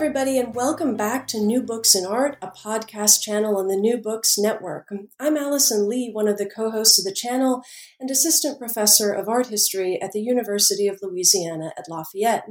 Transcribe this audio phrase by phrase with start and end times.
[0.00, 3.98] everybody, and welcome back to New Books in Art, a podcast channel on the New
[3.98, 4.88] Books Network.
[5.20, 7.62] I'm Allison Lee, one of the co hosts of the channel
[8.00, 12.46] and assistant professor of art history at the University of Louisiana at Lafayette.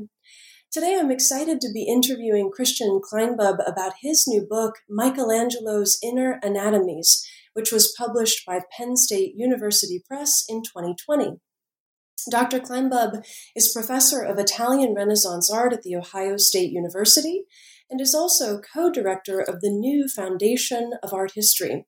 [0.71, 7.27] Today, I'm excited to be interviewing Christian Kleinbub about his new book, Michelangelo's Inner Anatomies,
[7.53, 11.39] which was published by Penn State University Press in 2020.
[12.29, 12.59] Dr.
[12.59, 13.23] Kleinbub
[13.55, 17.43] is professor of Italian Renaissance art at The Ohio State University
[17.89, 21.85] and is also co director of the new Foundation of Art History.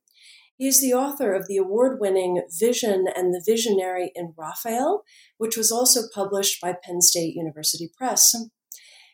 [0.57, 5.03] He is the author of the award winning Vision and the Visionary in Raphael,
[5.37, 8.31] which was also published by Penn State University Press.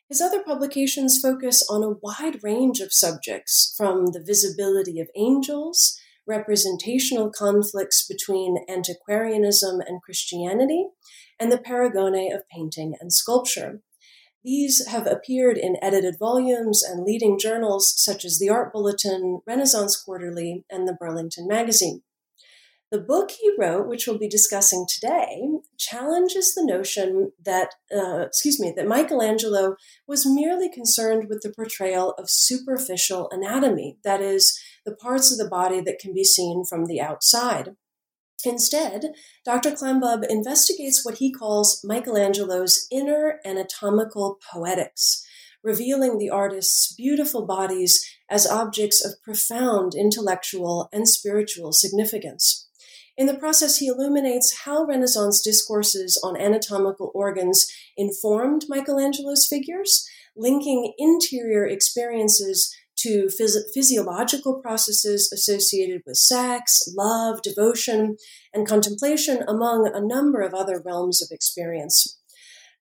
[0.10, 5.99] His other publications focus on a wide range of subjects, from the visibility of angels
[6.27, 10.88] representational conflicts between antiquarianism and Christianity,
[11.40, 13.81] and the paragone of painting and sculpture.
[14.43, 20.02] These have appeared in edited volumes and leading journals such as the Art Bulletin, Renaissance
[20.02, 22.04] Quarterly, and the Burlington Magazine.
[22.90, 25.46] The book he wrote, which we'll be discussing today,
[25.77, 29.76] challenges the notion that, uh, excuse me, that Michelangelo
[30.07, 34.57] was merely concerned with the portrayal of superficial anatomy, that is,
[34.88, 37.76] the parts of the body that can be seen from the outside.
[38.46, 39.12] Instead,
[39.43, 39.71] Dr.
[39.71, 45.26] Kleinbub investigates what he calls Michelangelo's inner anatomical poetics,
[45.62, 52.70] revealing the artist's beautiful bodies as objects of profound intellectual and spiritual significance.
[53.18, 60.93] In the process, he illuminates how Renaissance discourses on anatomical organs informed Michelangelo's figures, linking
[60.98, 68.17] interior experiences to phys- physiological processes associated with sex, love, devotion,
[68.53, 72.19] and contemplation, among a number of other realms of experience.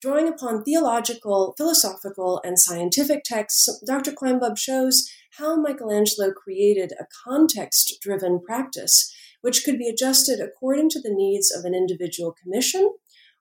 [0.00, 4.12] Drawing upon theological, philosophical, and scientific texts, Dr.
[4.12, 9.12] Kleinbub shows how Michelangelo created a context driven practice
[9.42, 12.90] which could be adjusted according to the needs of an individual commission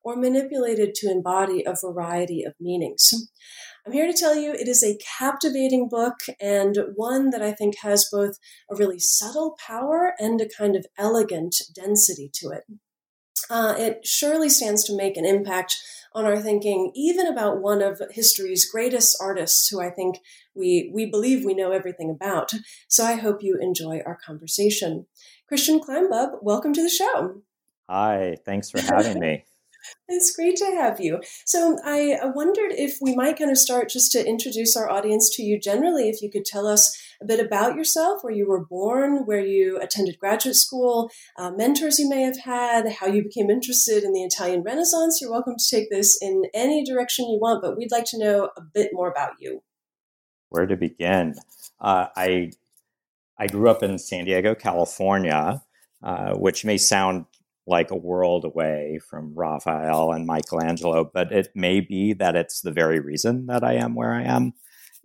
[0.04, 3.12] or manipulated to embody a variety of meanings.
[3.86, 7.78] I'm here to tell you it is a captivating book and one that I think
[7.84, 12.64] has both a really subtle power and a kind of elegant density to it.
[13.48, 15.78] Uh, it surely stands to make an impact
[16.16, 20.18] on our thinking, even about one of history's greatest artists who I think
[20.56, 22.54] we, we believe we know everything about.
[22.88, 25.06] So I hope you enjoy our conversation.
[25.48, 27.44] Christian Kleinbub, welcome to the show.
[27.88, 29.44] Hi, thanks for having me.
[30.08, 31.22] It's great to have you.
[31.46, 35.44] So, I wondered if we might kind of start just to introduce our audience to
[35.44, 36.10] you generally.
[36.10, 39.80] If you could tell us a bit about yourself, where you were born, where you
[39.80, 44.24] attended graduate school, uh, mentors you may have had, how you became interested in the
[44.24, 45.20] Italian Renaissance.
[45.22, 48.50] You're welcome to take this in any direction you want, but we'd like to know
[48.58, 49.64] a bit more about you.
[50.50, 51.36] Where to begin?
[51.80, 52.52] Uh, I
[53.38, 55.62] I grew up in San Diego, California,
[56.02, 57.26] uh, which may sound
[57.68, 62.72] like a world away from Raphael and Michelangelo, but it may be that it's the
[62.72, 64.54] very reason that I am where I am.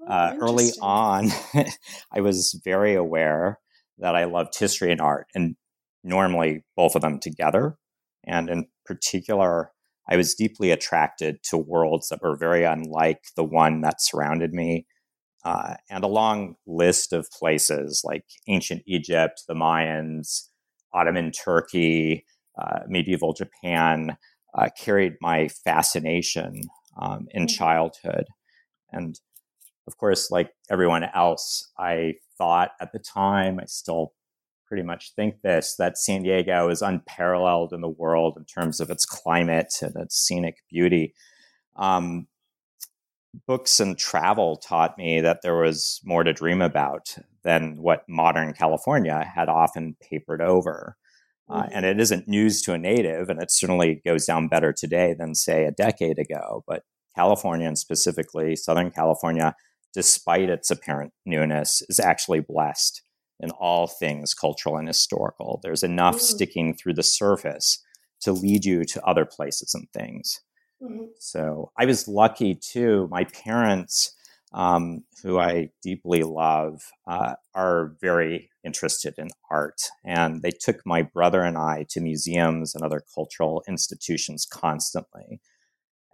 [0.03, 1.28] Oh, uh, early on,
[2.12, 3.59] I was very aware
[3.98, 5.56] that I loved history and art, and
[6.03, 7.76] normally both of them together.
[8.25, 9.72] And in particular,
[10.09, 14.87] I was deeply attracted to worlds that were very unlike the one that surrounded me
[15.44, 20.48] uh, and a long list of places like ancient Egypt, the Mayans,
[20.92, 22.25] Ottoman Turkey,
[22.59, 24.16] uh, medieval Japan
[24.55, 26.62] uh, carried my fascination
[27.00, 27.56] um, in mm-hmm.
[27.56, 28.27] childhood.
[28.93, 29.19] And
[29.87, 34.12] of course, like everyone else, I thought at the time, I still
[34.66, 38.89] pretty much think this, that San Diego is unparalleled in the world in terms of
[38.89, 41.12] its climate and its scenic beauty.
[41.77, 42.28] Um,
[43.47, 48.53] books and travel taught me that there was more to dream about than what modern
[48.53, 50.97] California had often papered over.
[51.50, 55.15] Uh, and it isn't news to a native, and it certainly goes down better today
[55.19, 56.63] than, say, a decade ago.
[56.66, 56.84] But
[57.16, 59.54] California, and specifically Southern California,
[59.92, 63.03] despite its apparent newness, is actually blessed
[63.41, 65.60] in all things cultural and historical.
[65.63, 66.21] There's enough mm.
[66.21, 67.83] sticking through the surface
[68.21, 70.41] to lead you to other places and things.
[70.83, 71.07] Mm-hmm.
[71.19, 73.09] So I was lucky too.
[73.10, 74.15] My parents,
[74.53, 79.80] um, who I deeply love, uh, are very interested in art.
[80.04, 85.41] And they took my brother and I to museums and other cultural institutions constantly.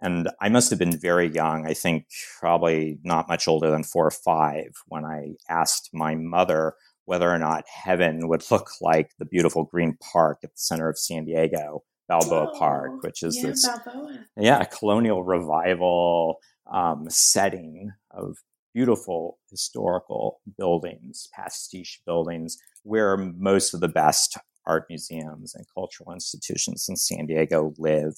[0.01, 2.05] And I must have been very young, I think
[2.39, 7.39] probably not much older than four or five, when I asked my mother whether or
[7.39, 11.83] not heaven would look like the beautiful green park at the center of San Diego
[12.07, 14.19] Balboa oh, Park, which is yeah, this Balboa.
[14.37, 16.37] yeah colonial revival
[16.71, 18.37] um, setting of
[18.77, 24.37] beautiful historical buildings, pastiche buildings, where most of the best
[24.67, 28.13] art museums and cultural institutions in San Diego live.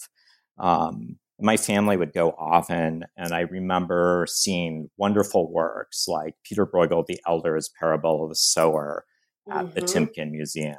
[0.58, 7.06] Um, my family would go often, and I remember seeing wonderful works like Peter Bruegel
[7.08, 9.06] the Elder's Parable of the Sower
[9.50, 9.74] at mm-hmm.
[9.76, 10.76] the Timken Museum,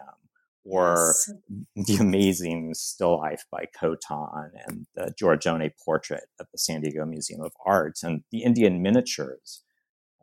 [0.62, 1.33] or yes.
[1.87, 7.41] the amazing still life by Cotán and the Giorgione portrait at the San Diego Museum
[7.41, 9.62] of Art, and the Indian miniatures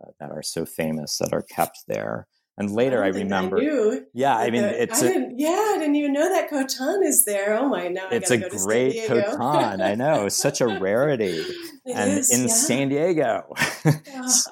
[0.01, 2.27] uh, that are so famous that are kept there.
[2.59, 3.59] And later, I, I remember.
[3.59, 5.03] I yeah, I mean, the, it's.
[5.03, 7.55] I a, yeah, I didn't even know that Cotán is there.
[7.55, 7.88] Oh my!
[7.88, 9.79] Now it's a great Cotán.
[9.79, 11.45] I know, such a rarity,
[11.85, 12.53] and is, in yeah.
[12.53, 13.99] San Diego, oh,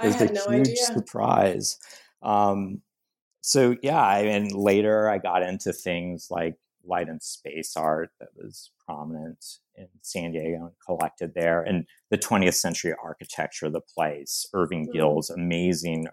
[0.03, 0.85] it's a no huge idea.
[0.85, 1.79] surprise.
[2.21, 2.81] Um,
[3.41, 8.29] so yeah, I mean, later I got into things like light and space art that
[8.35, 9.43] was prominent
[9.75, 14.45] in San Diego and collected there, and the 20th century architecture of the place.
[14.53, 14.93] Irving Mm.
[14.93, 16.07] Gill's amazing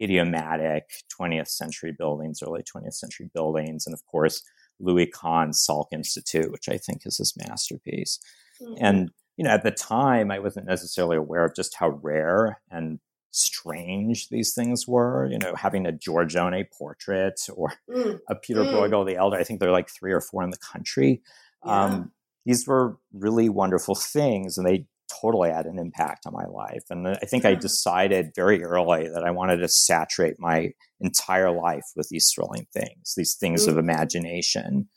[0.00, 4.42] idiomatic 20th century buildings, early 20th century buildings, and of course
[4.80, 8.20] Louis Kahn's Salk Institute, which I think is his masterpiece.
[8.60, 8.78] Mhm.
[8.80, 12.98] And you know, at the time, I wasn't necessarily aware of just how rare and
[13.30, 15.26] strange these things were.
[15.30, 18.20] You know, having a Giorgione portrait or Mm.
[18.28, 18.72] a Peter Mm.
[18.72, 19.36] Bruegel the Elder.
[19.36, 21.22] I think there are like three or four in the country.
[21.64, 21.84] Yeah.
[21.84, 22.12] Um,
[22.48, 24.86] these were really wonderful things, and they
[25.20, 26.82] totally had an impact on my life.
[26.90, 31.84] And I think I decided very early that I wanted to saturate my entire life
[31.96, 33.80] with these thrilling things, these things of Mhm.
[33.80, 34.88] imagination,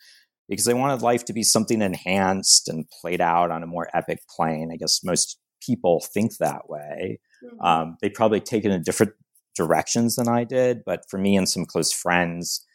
[0.49, 4.19] because I wanted life to be something enhanced and played out on a more epic
[4.35, 4.69] plane.
[4.73, 7.19] I guess most people think that way.
[7.43, 7.65] Mhm.
[7.65, 9.13] Um, they probably take it in different
[9.55, 12.65] directions than I did, but for me and some close friends,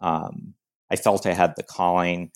[0.00, 0.54] um,
[0.90, 2.30] I felt I had the calling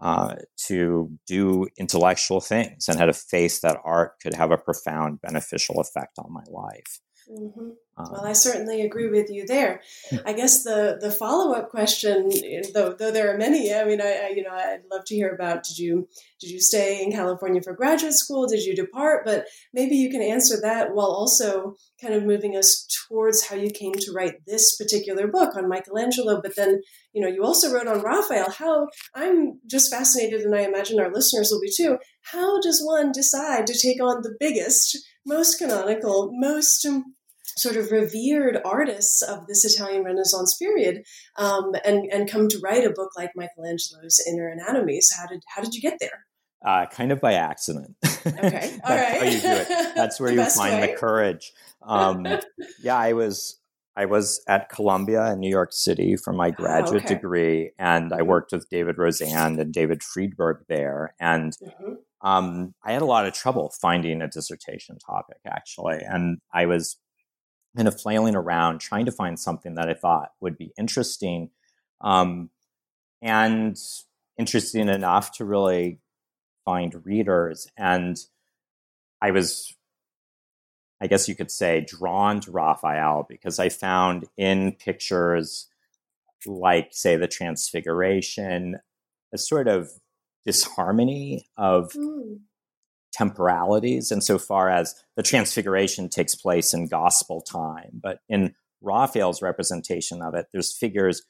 [0.00, 0.34] uh,
[0.66, 5.80] to do intellectual things and had a faith that art could have a profound beneficial
[5.80, 7.00] effect on my life.
[7.30, 7.76] Mhm.
[7.96, 9.80] Um, Well, I certainly agree with you there.
[10.26, 12.28] I guess the the follow up question,
[12.74, 15.30] though though there are many, I mean, I, I you know I'd love to hear
[15.30, 15.62] about.
[15.64, 16.08] Did you
[16.40, 18.46] did you stay in California for graduate school?
[18.46, 19.24] Did you depart?
[19.24, 23.70] But maybe you can answer that while also kind of moving us towards how you
[23.70, 26.42] came to write this particular book on Michelangelo.
[26.42, 26.82] But then
[27.14, 28.50] you know you also wrote on Raphael.
[28.50, 31.98] How I'm just fascinated, and I imagine our listeners will be too.
[32.22, 37.14] How does one decide to take on the biggest, most canonical, most um,
[37.56, 41.04] sort of revered artists of this Italian Renaissance period,
[41.36, 45.12] um, and and come to write a book like Michelangelo's Inner Anatomies.
[45.16, 46.26] How did how did you get there?
[46.66, 47.94] uh, kind of by accident.
[48.26, 49.20] Okay, all That's right.
[49.20, 49.94] how you do it.
[49.94, 50.86] That's where you find way.
[50.92, 51.52] the courage.
[51.82, 52.26] Um,
[52.82, 53.60] yeah, I was
[53.96, 57.14] I was at Columbia in New York City for my graduate Ah, okay.
[57.16, 61.96] degree, and I worked with David Rosand and David Freedberg there, and Mhm.
[62.24, 66.96] Um, I had a lot of trouble finding a dissertation topic actually, and I was
[67.76, 71.50] kind of flailing around trying to find something that I thought would be interesting,
[72.00, 72.48] um,
[73.20, 73.76] and
[74.38, 76.00] interesting enough to really
[76.64, 77.68] find readers.
[77.76, 78.16] And
[79.20, 79.76] I was,
[81.00, 85.68] I guess you could say, drawn to Raphael because I found in pictures
[86.46, 88.76] like, say, the Transfiguration,
[89.32, 89.90] a sort of
[90.44, 92.40] disharmony of Mm.
[93.12, 98.00] temporalities insofar as the transfiguration takes place in gospel time.
[98.02, 101.22] But in Raphael's representation of it, there's figures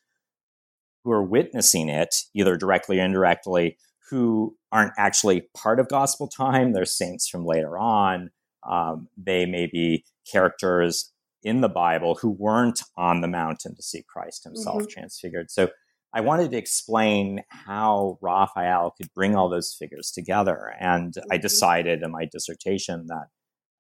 [1.05, 3.77] who are witnessing it, either directly or indirectly,
[4.11, 6.73] who aren't actually part of gospel time.
[6.73, 8.31] They're saints from later on.
[8.67, 11.13] Um, they may be characters
[11.43, 14.89] in the Bible who weren't on the mountain to see Christ himself Mhm.
[14.89, 15.51] transfigured.
[15.51, 15.69] So
[16.15, 20.73] I wanted to explain how Raphael could bring all those figures together.
[20.79, 21.43] And I Mhm.
[21.43, 23.27] decided in my dissertation that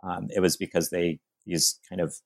[0.03, 2.17] um, it was because they, these kind of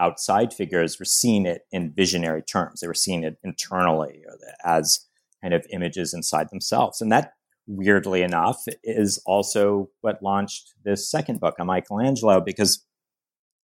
[0.00, 2.80] outside figures, were seeing it in visionary terms.
[2.80, 4.24] They were seeing it internally
[4.64, 5.06] as
[5.42, 7.00] kind of images inside themselves.
[7.00, 7.34] And that,
[7.66, 12.84] weirdly enough, is also what launched this second book on Michelangelo because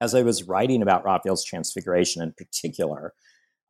[0.00, 3.15] as I was writing about Raphael's transfiguration in particular,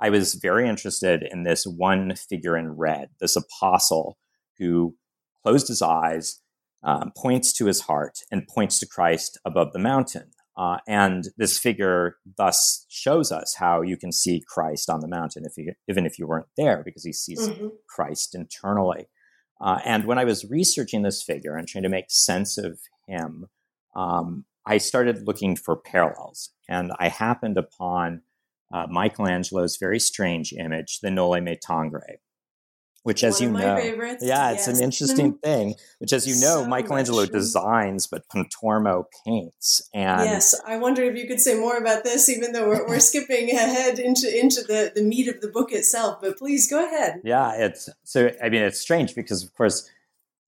[0.01, 4.19] I was very interested in this one figure in red, this apostle
[4.59, 4.95] who
[5.43, 6.41] closed his eyes,
[6.83, 10.31] um, points to his heart, and points to Christ above the mountain.
[10.57, 15.45] Uh, and this figure thus shows us how you can see Christ on the mountain,
[15.45, 17.73] if you, even if you weren't there, because he sees Mhm.
[17.89, 19.09] Christ internally.
[19.61, 23.49] Uh, and when I was researching this figure and trying to make sense of him,
[23.95, 26.51] um, I started looking for parallels.
[26.69, 28.23] And I happened upon
[28.73, 32.17] uh, Michelangelo's very strange image, the Noli Me Tangere,
[33.05, 34.25] which as One you know favorites.
[34.27, 34.77] yeah it's Yes.
[34.79, 37.31] an interesting thing which as you know So michelangelo much.
[37.31, 42.29] designs but pontormo paints and yes, I wonder if you could say more about this,
[42.29, 46.21] even though we're, we're skipping ahead into into the, the meat of the book itself.
[46.21, 47.21] But please go ahead.
[47.25, 49.89] yeah it's so i mean it's strange because of course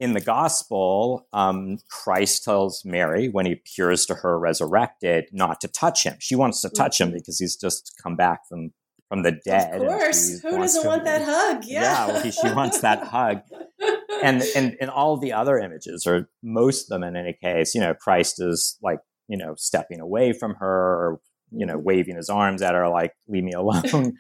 [0.01, 5.69] in the gospel um, christ tells mary when he appears to her resurrected not to
[5.69, 6.17] touch him.
[6.21, 8.73] She wants to touch him because he's just come back from
[9.09, 11.65] from the dead of course, who doesn't want that hug?
[11.65, 13.41] Yeah, well, he- she wants that hug.
[14.21, 17.81] And and and all the other images or most of them in any case you
[17.81, 21.21] know christ is like you know stepping away from her or
[21.53, 24.15] you know waving his arms at her like leave me alone.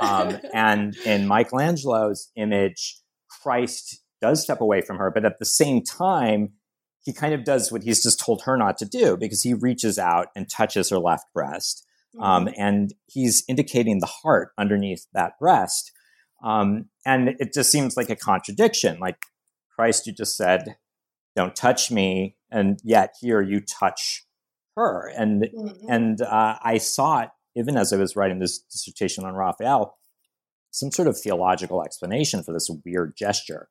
[0.00, 2.98] Um, and in michelangelo's image
[3.42, 6.52] christ does step away from her but at the same time
[7.06, 9.98] he kind of does what he's just told her not to do because he reaches
[9.98, 11.86] out and touches her left breast
[12.20, 15.92] um, and he's indicating the heart underneath that breast
[16.42, 19.18] um, and it just seems like a contradiction like
[19.74, 20.76] christ you just said
[21.36, 24.24] don't touch me and yet here you touch
[24.76, 25.08] her.
[25.16, 25.84] And Mhm.
[25.88, 29.98] and uh, i saw it even as i was writing this dissertation on raphael
[30.70, 33.68] some sort of theological explanation for this weird gesture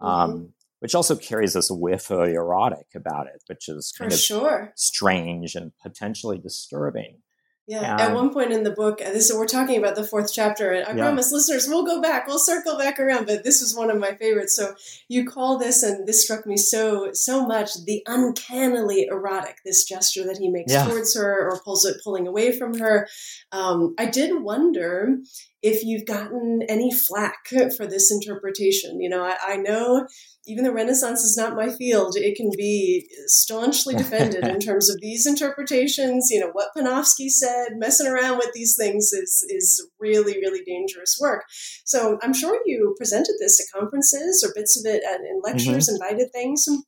[0.00, 4.18] um, which also carries this whiff of erotic about it which is for kind of
[4.18, 4.72] sure.
[4.76, 7.18] strange and potentially disturbing
[7.66, 7.92] Yeah.
[7.92, 10.70] And- At one point in the book, uh, this we're talking about the fourth chapter,
[10.72, 11.04] and I Yeah.
[11.04, 13.26] promise listeners we'll go back, we'll circle back around.
[13.26, 14.54] But this was one of my favorites.
[14.54, 14.74] So
[15.08, 19.56] you call this, and this struck me so so much, the uncannily erotic.
[19.64, 20.84] This gesture that he makes Yeah.
[20.84, 23.08] towards her or pulls it pulling away from her.
[23.50, 25.16] Um, I did wonder
[25.64, 29.00] if you've gotten any flack for this interpretation.
[29.00, 30.06] You know, I, I know
[30.46, 35.00] even the Renaissance is not my field, it can be staunchly defended in terms of
[35.00, 36.28] these interpretations.
[36.30, 41.16] You know, what Panofsky said, messing around with these things is is really, really dangerous
[41.18, 41.44] work.
[41.86, 45.88] So I'm sure you presented this at conferences or bits of it at, in lectures,
[45.88, 45.94] mm-hmm.
[45.94, 46.64] invited things.
[46.66, 46.84] And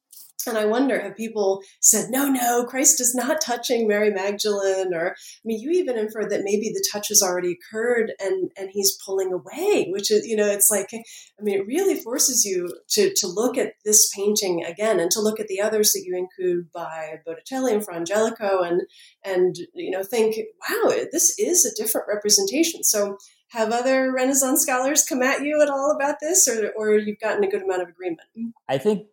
[0.54, 4.94] I wonder, have people said, no, no, Christ is not touching Mary Magdalene?
[4.94, 8.70] Or, I mean, you even inferred that maybe the touch has already occurred and, and
[8.70, 12.68] he's pulling away, which is, you know, it's like, I mean, it really forces you
[12.90, 16.16] to, to look at this painting again and to look at the others that you
[16.16, 18.82] include by Botticelli and Fra Angelico and,
[19.24, 20.36] and, you know, think,
[20.68, 22.84] wow, this is a different representation.
[22.84, 23.18] So,
[23.50, 27.44] have other Renaissance scholars come at you at all about this, or, or you've gotten
[27.44, 28.20] a good amount of agreement?
[28.68, 29.06] I think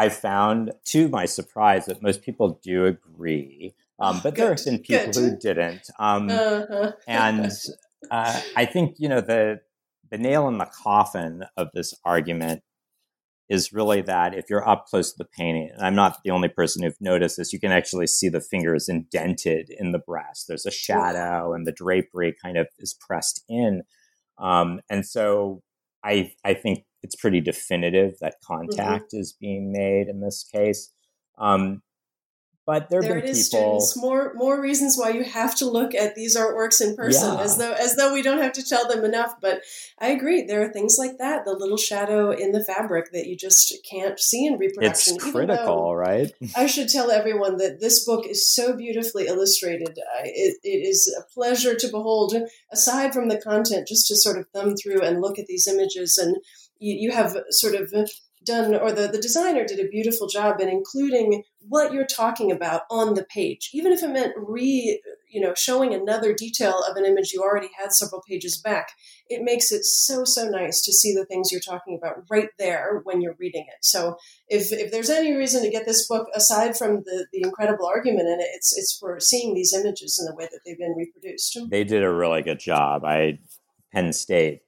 [0.00, 3.74] I found, to my surprise, that most people do agree.
[3.98, 5.32] Um, but there have good, been people good.
[5.32, 5.90] who didn't.
[5.98, 6.92] Um, Uh-huh.
[7.06, 7.52] and
[8.10, 9.60] uh, I think you know the
[10.10, 12.62] the nail in the coffin of this argument
[13.50, 16.48] is really that if you're up close to the painting, and I'm not the only
[16.48, 20.46] person who've noticed this, you can actually see the fingers indented in the breast.
[20.48, 23.82] There's a shadow, and the drapery kind of is pressed in.
[24.38, 25.62] Um, and so
[26.02, 30.92] I I think it's pretty definitive that contact is being made in this case.
[31.38, 31.82] Um,
[32.66, 33.80] but there there it been is, people.
[33.80, 33.96] students.
[33.96, 37.40] More more reasons why you have to look at these artworks in person, Yeah.
[37.40, 39.34] as though as though we don't have to tell them enough.
[39.40, 39.62] But
[39.98, 43.36] I agree, there are things like that, the little shadow in the fabric that you
[43.36, 45.16] just can't see in It's reproduction.
[45.18, 46.30] though- critical, right?
[46.56, 49.98] I should tell everyone that this book is so beautifully illustrated.
[50.18, 52.34] I it, it is a pleasure to behold.
[52.70, 56.18] Aside from the content, just to sort of thumb through and look at these images,
[56.18, 56.36] and
[56.80, 57.92] you, you have sort of
[58.44, 62.82] done, or the, the designer did a beautiful job in including what you're talking about
[62.90, 67.04] on the page, even if it meant re, you know, showing another detail of an
[67.04, 68.92] image you already had several pages back.
[69.28, 73.02] It makes it so so nice to see the things you're talking about right there
[73.04, 73.84] when you're reading it.
[73.84, 74.16] So
[74.48, 78.28] if if there's any reason to get this book aside from the the incredible argument
[78.28, 81.58] in it, it's it's for seeing these images in the way that they've been reproduced.
[81.68, 83.04] they did a really good job.
[83.04, 83.38] I
[83.92, 84.62] Penn State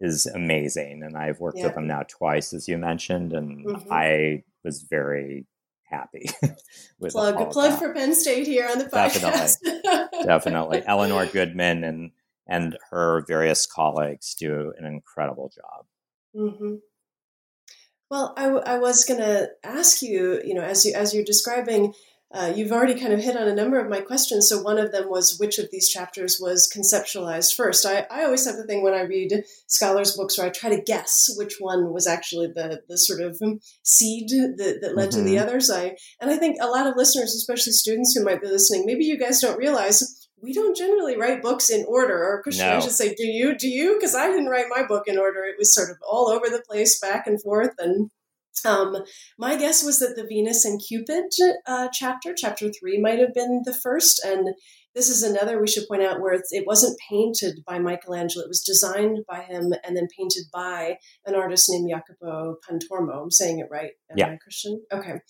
[0.00, 1.66] is amazing, and I've worked Yeah.
[1.66, 3.86] with them now twice, as you mentioned, and Mhm.
[3.90, 5.46] I was very
[5.84, 6.28] happy
[7.00, 7.78] with Plug plug that.
[7.78, 9.56] for Penn State here on the podcast.
[10.24, 10.82] definitely.
[10.86, 12.10] Eleanor Goodman and
[12.46, 15.86] and her various colleagues do an incredible job.
[16.34, 16.76] hmm
[18.10, 21.24] Well, I, w- I was going to ask you, you know, as you as you're
[21.24, 21.92] describing,
[22.30, 24.48] uh, you've already kind of hit on a number of my questions.
[24.48, 27.86] So one of them was which of these chapters was conceptualized first.
[27.86, 30.82] I, I always have the thing when I read scholars' books where I try to
[30.82, 33.40] guess which one was actually the the sort of
[33.82, 35.42] seed that, that led to the Mhm.
[35.42, 35.70] others.
[35.70, 39.04] I and I think a lot of listeners, especially students who might be listening, maybe
[39.04, 42.16] you guys don't realize we don't generally write books in order.
[42.16, 42.80] Or Christian, I No.
[42.80, 43.56] should say, do you?
[43.56, 43.94] Do you?
[43.94, 45.42] Because I didn't write my book in order.
[45.44, 48.10] It was sort of all over the place, back and forth, and
[48.64, 48.96] Um,
[49.38, 51.26] my guess was that the Venus and Cupid
[51.66, 54.48] uh, chapter, chapter three, might have been the first, and
[54.98, 58.44] this is another we should point out where it wasn't painted by Michelangelo.
[58.44, 63.22] It was designed by him and then painted by an artist named Jacopo Pontormo.
[63.22, 63.92] I'm saying it right.
[64.10, 64.26] Am yeah.
[64.32, 64.82] I Christian?
[64.92, 65.20] Okay.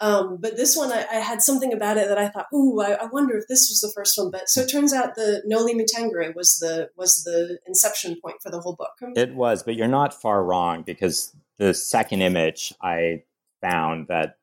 [0.00, 2.92] Um, but this one, I, I, had something about it that I thought, ooh, I,
[2.92, 4.30] I, wonder if this was the first one.
[4.30, 8.36] But so it turns out the Noli Me Tangere was the was the inception point
[8.42, 8.92] for the whole book.
[9.16, 13.22] It was, but you're not far wrong because the second image I
[13.62, 14.36] found that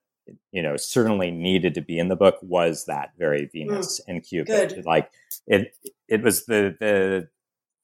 [0.52, 4.24] you know certainly needed to be in the book was that very Venus mm, and
[4.24, 4.76] Cupid.
[4.76, 4.86] Good.
[4.86, 5.12] Like
[5.48, 5.76] it,
[6.08, 7.28] it was the the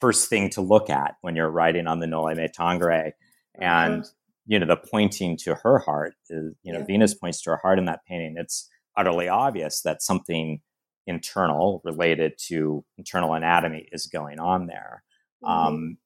[0.01, 3.12] first thing to look at when you're writing on the Noli Me Tangere,
[3.59, 4.09] and mm-hmm.
[4.48, 6.86] you know the pointing to her heart is you know yeah.
[6.86, 8.36] Venus points to her heart in that painting.
[8.38, 10.62] It's utterly obvious that something
[11.07, 15.03] internal related to internal anatomy is going on there.
[15.43, 15.51] Mm-hmm.
[15.51, 15.98] Um,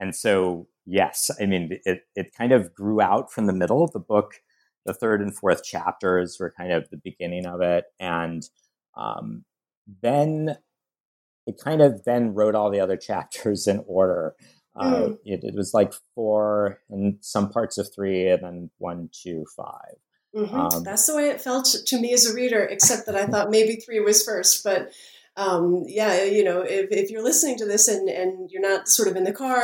[0.00, 3.92] and so yes, I mean it it kind of grew out from the middle of
[3.92, 4.36] the book
[4.86, 7.84] the third and fourth chapters were kind of the beginning of it.
[8.00, 8.48] And
[8.96, 9.44] um,
[10.00, 10.56] then
[11.46, 14.34] it kind of then wrote all the other chapters in order.
[14.74, 15.18] Uh, mm.
[15.24, 19.96] it, it, was like four and some parts of three, and then one, two, five.
[20.34, 20.54] Mm-hmm.
[20.54, 23.48] Um, That's the way it felt to me as a reader, except that I thought
[23.48, 24.62] maybe three was first.
[24.62, 24.92] But
[25.36, 29.08] um, yeah, you know, if, if you're listening to this and, and you're not sort
[29.08, 29.62] of in the car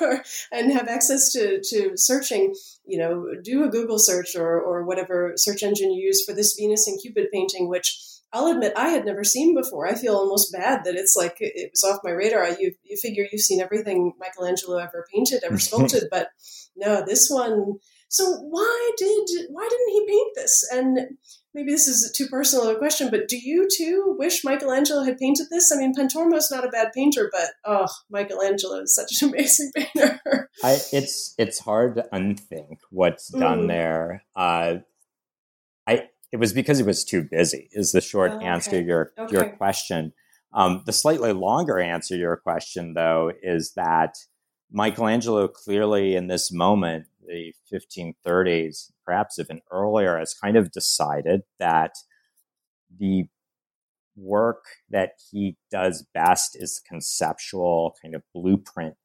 [0.00, 4.84] or, and have access to, to searching, you know, do a Google search or, or
[4.84, 7.96] whatever search engine you use for this Venus and Cupid painting, which
[8.32, 9.86] I'll admit I had never seen before.
[9.86, 12.48] I feel almost bad that it's like it was off my radar.
[12.58, 16.30] You, you figure you've seen everything Michelangelo ever painted, ever sculpted, but
[16.74, 17.74] no, this one.
[18.08, 20.68] So why did why didn't he paint this?
[20.72, 20.98] And
[21.54, 25.18] maybe this is too personal of a question, but do you too wish Michelangelo had
[25.18, 25.72] painted this?
[25.72, 30.20] I mean, Pontormo's not a bad painter, but oh, Michelangelo is such an amazing painter.
[30.62, 33.68] I, it's it's hard to unthink what's done mm.
[33.68, 34.24] there.
[34.34, 34.76] Uh,
[35.86, 37.68] I it was because he was too busy.
[37.72, 38.46] Is the short oh, okay.
[38.46, 39.32] answer to your okay.
[39.32, 40.12] your question.
[40.54, 44.16] Um, the slightly longer answer to your question, though, is that
[44.70, 51.92] Michelangelo clearly in this moment the 1530s, perhaps even earlier, has kind of decided that
[52.98, 53.24] the
[54.16, 58.96] work that he does best is conceptual kind of blueprint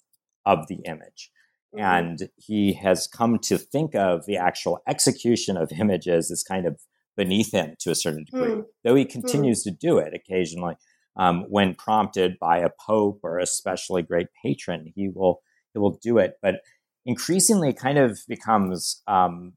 [0.45, 1.31] of the image.
[1.75, 1.83] Mm-hmm.
[1.83, 6.79] And he has come to think of the actual execution of images as kind of
[7.15, 8.61] beneath him to a certain degree, mm-hmm.
[8.83, 9.19] though he mm-hmm.
[9.19, 9.71] continues mm-hmm.
[9.71, 10.75] to do it occasionally.
[11.19, 15.41] Um, when prompted by a pope or especially great patron, he will
[15.73, 16.35] he will do it.
[16.43, 16.61] But
[17.07, 19.53] increasingly kind of becomes um,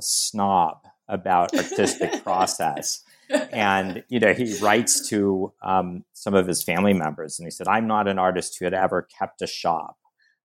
[0.00, 3.04] a snob about artistic process.
[3.52, 7.68] and you know he writes to um, some of his family members and he said
[7.68, 9.96] i'm not an artist who had ever kept a shop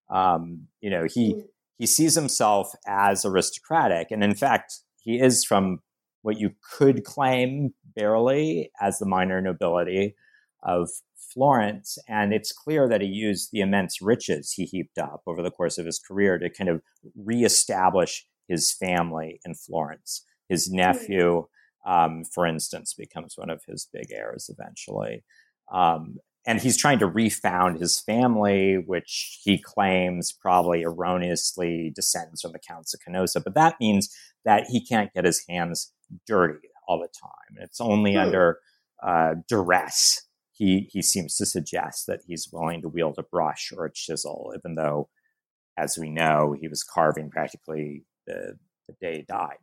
[0.08, 1.42] um, you know he mm.
[1.78, 5.80] he sees himself as aristocratic and in fact he is from
[6.22, 10.14] what you could claim barely as the minor nobility
[10.62, 11.98] of Florence.
[12.08, 15.78] And it's clear that he used the immense riches he heaped up over the course
[15.78, 16.82] of his career to kind of
[17.16, 20.24] reestablish his family in Florence.
[20.48, 20.76] His hmm.
[20.76, 21.46] nephew,
[21.86, 25.24] um, for instance, becomes one of his big heirs eventually.
[25.72, 26.16] Um,
[26.48, 32.60] and he's trying to refound his family, which he claims probably erroneously descends from the
[32.60, 33.42] Counts of Canossa.
[33.42, 35.92] But that means that he can't get his hands
[36.24, 37.62] dirty all the time.
[37.64, 38.20] It's only hmm.
[38.20, 38.58] under
[39.02, 40.25] uh, duress
[40.56, 44.54] he he seems to suggest that he's willing to wield a brush or a chisel,
[44.56, 45.08] even though,
[45.76, 49.58] as we know, he was carving practically the, the day he died.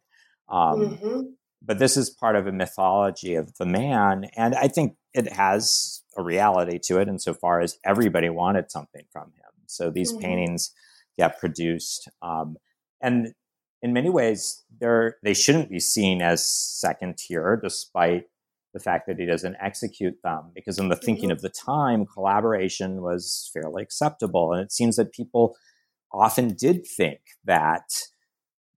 [0.50, 1.22] Um, mm-hmm.
[1.62, 6.04] But this is part of a mythology of the man, and I think it has
[6.18, 9.52] a reality to it insofar as everybody wanted something from him.
[9.68, 10.22] So these mm-hmm.
[10.22, 10.72] paintings
[11.18, 12.58] get produced, um,
[13.02, 13.34] and
[13.82, 18.26] in many ways, they're they shouldn't be seen as second tier, despite
[18.74, 21.34] the fact that he doesn't execute them because in the thinking mm-hmm.
[21.34, 25.56] of the time collaboration was fairly acceptable and it seems that people
[26.12, 27.90] often did think that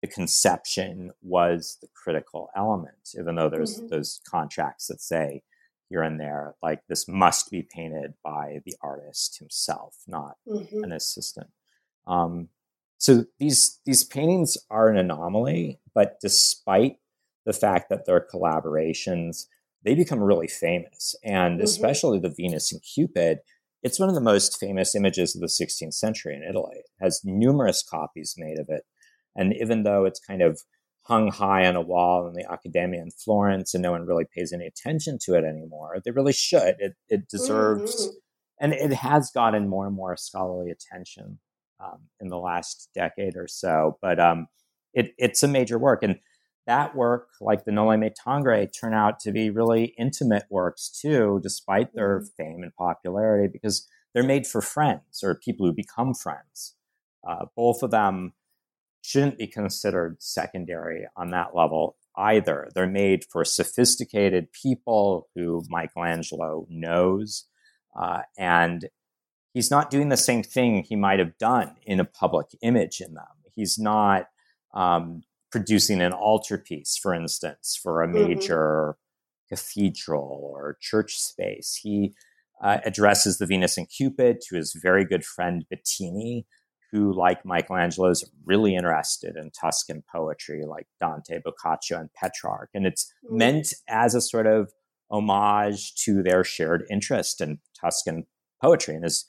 [0.02, 3.88] the conception was the critical element even though there's mm-hmm.
[3.88, 5.42] those contracts that say
[5.88, 10.84] here and there like this must be painted by the artist himself not mm-hmm.
[10.84, 11.48] an assistant
[12.06, 12.48] um,
[12.98, 16.98] so these these paintings are an anomaly but despite
[17.46, 19.46] the fact that they're collaborations
[19.84, 21.14] they become really famous.
[21.24, 21.64] And mm-hmm.
[21.64, 23.38] especially the Venus and Cupid,
[23.82, 26.76] it's one of the most famous images of the 16th century in Italy.
[26.76, 28.82] It has numerous copies made of it.
[29.36, 30.62] And even though it's kind of
[31.02, 34.52] hung high on a wall in the Accademia in Florence and no one really pays
[34.52, 36.74] any attention to it anymore, they really should.
[36.78, 38.16] It, it deserves, mm-hmm.
[38.60, 41.38] and it has gotten more and more scholarly attention
[41.78, 43.98] um, in the last decade or so.
[44.02, 44.48] But um,
[44.94, 46.02] it, it's a major work.
[46.02, 46.16] And
[46.66, 51.40] that work, like the Noli Me Tangere, turn out to be really intimate works too,
[51.42, 52.26] despite their mm-hmm.
[52.36, 56.74] fame and popularity, because they're made for friends or people who become friends.
[57.26, 58.32] Uh, both of them
[59.02, 62.68] shouldn't be considered secondary on that level either.
[62.74, 67.44] They're made for sophisticated people who Michelangelo knows,
[67.94, 68.88] uh, and
[69.54, 73.14] he's not doing the same thing he might have done in a public image in
[73.14, 73.24] them.
[73.54, 74.28] He's not
[74.74, 75.22] um,
[75.56, 78.28] producing an altarpiece, for instance, for a mm-hmm.
[78.28, 79.54] major mm-hmm.
[79.54, 81.80] cathedral or church space.
[81.82, 82.12] He
[82.62, 86.44] uh, addresses the Venus and Cupid to his very good friend Bettini,
[86.92, 92.68] who, like Michelangelo, is really interested in Tuscan poetry, like Dante, Boccaccio, and Petrarch.
[92.74, 93.38] And it's mm-hmm.
[93.38, 94.74] meant as a sort of
[95.10, 98.26] homage to their shared interest in Tuscan
[98.62, 98.96] poetry.
[98.96, 99.24] And as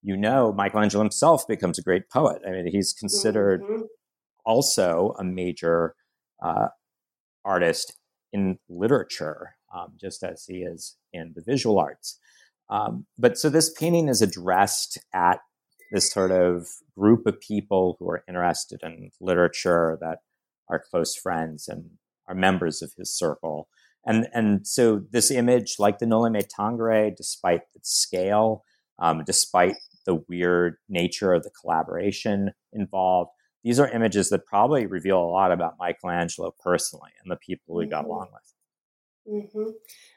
[0.00, 2.40] you know, Michelangelo himself becomes a great poet.
[2.46, 3.82] I mean, he's considered mm-hmm
[4.44, 5.94] also a major
[6.44, 6.68] uh,
[7.44, 7.98] artist
[8.32, 12.18] in literature, um, just as he is in the visual arts.
[12.70, 15.40] Um, but so this painting is addressed at
[15.92, 20.20] this sort of group of people who are interested in literature that
[20.70, 21.90] are close friends and
[22.28, 23.68] are members of his circle.
[24.06, 28.64] And, and so this image, like the Noli Me Tangere, despite its scale,
[28.98, 29.74] um, despite
[30.06, 33.30] the weird nature of the collaboration involved,
[33.62, 37.86] these are images that probably reveal a lot about Michelangelo personally and the people he
[37.86, 37.92] mm-hmm.
[37.92, 38.52] got along with.
[39.28, 39.70] Mm-hmm.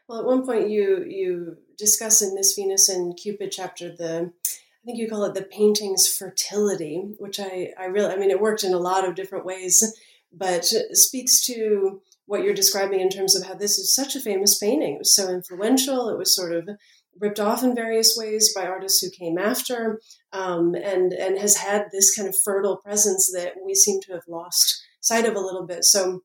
[0.07, 4.85] Well, at one point you you discuss in this Venus and Cupid chapter the I
[4.85, 8.63] think you call it the painting's fertility, which I I really I mean it worked
[8.63, 9.83] in a lot of different ways,
[10.31, 14.57] but speaks to what you're describing in terms of how this is such a famous
[14.57, 14.95] painting.
[14.95, 16.09] It was so influential.
[16.09, 16.69] It was sort of
[17.19, 19.99] ripped off in various ways by artists who came after,
[20.33, 24.23] um, and and has had this kind of fertile presence that we seem to have
[24.27, 25.83] lost sight of a little bit.
[25.83, 26.21] So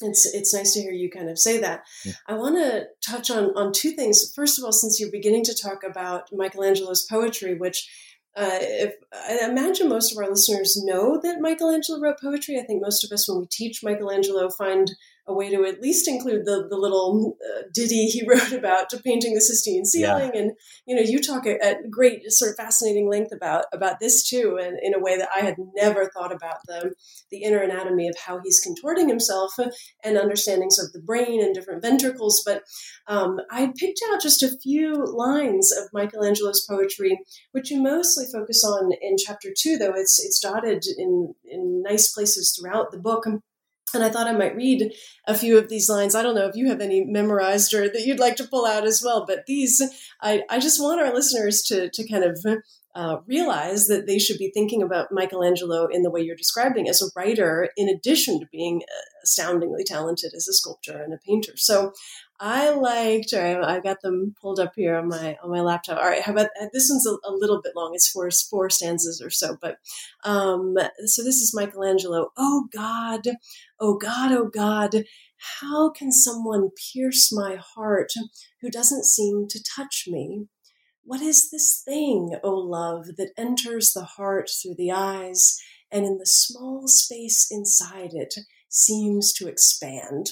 [0.00, 1.82] it's it's nice to hear you kind of say that.
[2.04, 2.12] Yeah.
[2.26, 4.32] I want to touch on on two things.
[4.34, 7.88] First of all, since you're beginning to talk about Michelangelo's poetry, which
[8.36, 12.58] uh, if I imagine most of our listeners know that Michelangelo wrote poetry.
[12.58, 14.92] I think most of us, when we teach Michelangelo, find
[15.28, 19.02] a way to at least include the the little uh, ditty he wrote about to
[19.02, 20.40] painting the Sistine ceiling, yeah.
[20.40, 20.52] and
[20.86, 24.78] you know you talk at great sort of fascinating length about about this too, and
[24.82, 26.94] in a way that I had never thought about the
[27.30, 29.52] the inner anatomy of how he's contorting himself
[30.02, 32.42] and understandings of the brain and different ventricles.
[32.44, 32.62] But
[33.06, 37.20] um, I picked out just a few lines of Michelangelo's poetry,
[37.52, 42.12] which you mostly focus on in chapter two, though it's it's dotted in in nice
[42.12, 43.26] places throughout the book.
[43.94, 44.92] And I thought I might read
[45.26, 46.14] a few of these lines.
[46.14, 48.84] I don't know if you have any memorized or that you'd like to pull out
[48.84, 49.82] as well, but these,
[50.20, 52.38] I, I just want our listeners to, to kind of
[52.98, 57.00] uh, realize that they should be thinking about Michelangelo in the way you're describing as
[57.00, 61.52] a writer, in addition to being uh, astoundingly talented as a sculptor and a painter.
[61.54, 61.92] So
[62.40, 63.32] I liked.
[63.32, 65.98] All right, I got them pulled up here on my on my laptop.
[65.98, 67.92] All right, how about uh, this one's a, a little bit long.
[67.94, 69.76] It's four four stanzas or so, but
[70.24, 72.32] um, so this is Michelangelo.
[72.36, 73.28] Oh God,
[73.78, 75.04] oh God, oh God.
[75.60, 78.10] How can someone pierce my heart
[78.60, 80.48] who doesn't seem to touch me?
[81.08, 85.58] What is this thing, O love, that enters the heart through the eyes,
[85.90, 88.34] and in the small space inside it
[88.68, 90.26] seems to expand?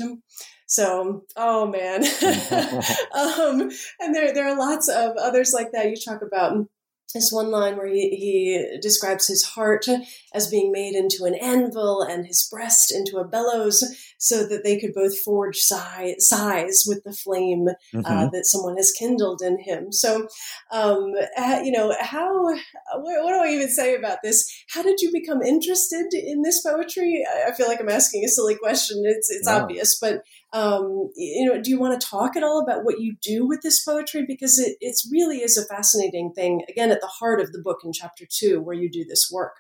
[0.67, 2.05] So, oh man.
[3.15, 5.89] um, and there, there are lots of others like that.
[5.89, 6.67] You talk about
[7.15, 9.87] this one line where he, he describes his heart
[10.35, 13.83] as being made into an anvil and his breast into a bellows
[14.19, 18.07] so that they could both forge sighs, sighs with the flame uh, mm-hmm.
[18.07, 19.93] uh, that someone has kindled in him.
[19.93, 20.29] So,
[20.73, 22.63] um, uh, you know, how, what,
[22.95, 24.51] what, do I even say about this?
[24.71, 27.25] How did you become interested in this poetry?
[27.31, 29.03] I, I feel like I'm asking a silly question.
[29.05, 32.85] It's, it's obvious, but um, you know, do you want to talk at all about
[32.85, 34.25] what you do with this poetry?
[34.27, 36.63] Because it it's really is a fascinating thing.
[36.69, 39.57] Again, at the heart of the book in chapter two, where you do this work.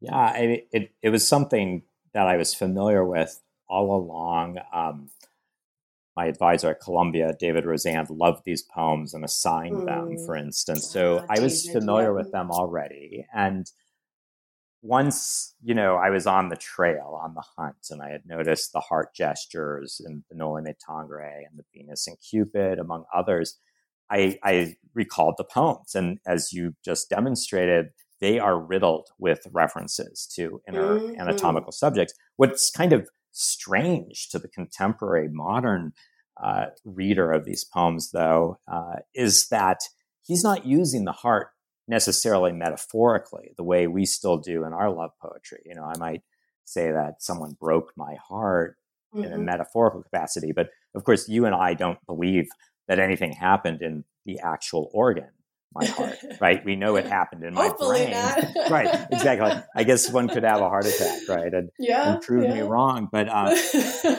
[0.00, 1.82] Yeah, I, it it was something
[2.14, 4.58] that I was familiar with all along.
[4.72, 5.10] Um,
[6.16, 9.86] my advisor at Columbia, David Rosand, loved these poems and assigned mm.
[9.86, 10.90] them, for instance.
[10.90, 13.70] So I was familiar with them already, and
[14.82, 18.72] once you know I was on the trail on the hunt, and I had noticed
[18.72, 23.56] the heart gestures in the Noli Me Tangere and the Venus and Cupid, among others.
[24.10, 30.26] I, I recalled the poems, and as you just demonstrated, they are riddled with references
[30.34, 31.20] to inner mm-hmm.
[31.20, 32.14] anatomical subjects.
[32.36, 35.92] What's kind of strange to the contemporary modern
[36.42, 39.80] uh, reader of these poems, though, uh, is that
[40.22, 41.48] he's not using the heart
[41.86, 45.62] necessarily metaphorically the way we still do in our love poetry.
[45.64, 46.22] You know, I might
[46.64, 48.76] say that someone broke my heart
[49.14, 49.24] mm-hmm.
[49.24, 49.46] in a mm-hmm.
[49.46, 50.52] metaphorical capacity.
[50.52, 52.48] But of course, you and I don't believe
[52.88, 55.30] that anything happened in the actual organ,
[55.74, 56.64] my heart, right?
[56.64, 58.10] We know it happened in my Hopefully brain.
[58.12, 58.44] Not.
[58.70, 59.62] right, exactly.
[59.74, 61.52] I guess one could have a heart attack, right?
[61.52, 62.54] And, yeah, and prove yeah.
[62.54, 63.08] me wrong.
[63.10, 63.54] But, uh,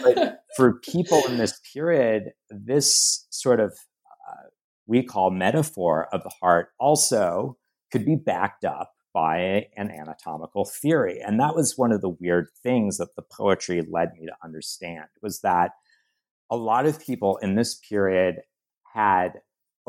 [0.04, 3.72] but, for people in this period, this sort of
[4.28, 4.50] uh,
[4.88, 7.58] we call metaphor of the heart also
[7.92, 11.20] could be backed up by an anatomical theory.
[11.20, 15.06] And that was one of the weird things that the poetry led me to understand
[15.22, 15.72] was that
[16.52, 18.42] a lot of people in this period
[18.94, 19.34] had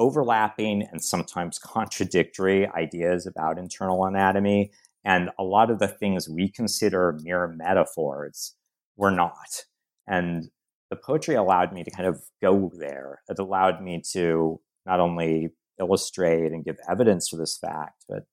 [0.01, 4.73] overlapping and sometimes contradictory ideas about internal anatomy.
[5.05, 8.57] And a lot of the things we consider mere metaphors
[8.97, 9.65] were not.
[10.09, 10.51] And
[10.89, 13.21] the poetry allowed me to kind of go there.
[13.29, 18.25] It allowed me to not only illustrate and give evidence for this fact, but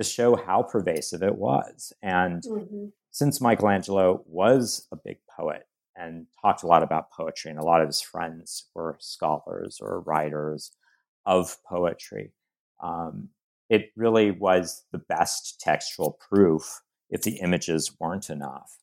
[0.00, 1.92] to show how pervasive it was.
[2.02, 2.86] And mm-hmm.
[3.12, 7.80] since Michelangelo was a big poet and talked a lot about poetry, and a lot
[7.80, 10.72] of his friends were scholars or writers
[11.26, 12.32] of poetry,
[12.82, 13.28] um,
[13.70, 18.78] it really was the best textual proof, if the images weren't enough,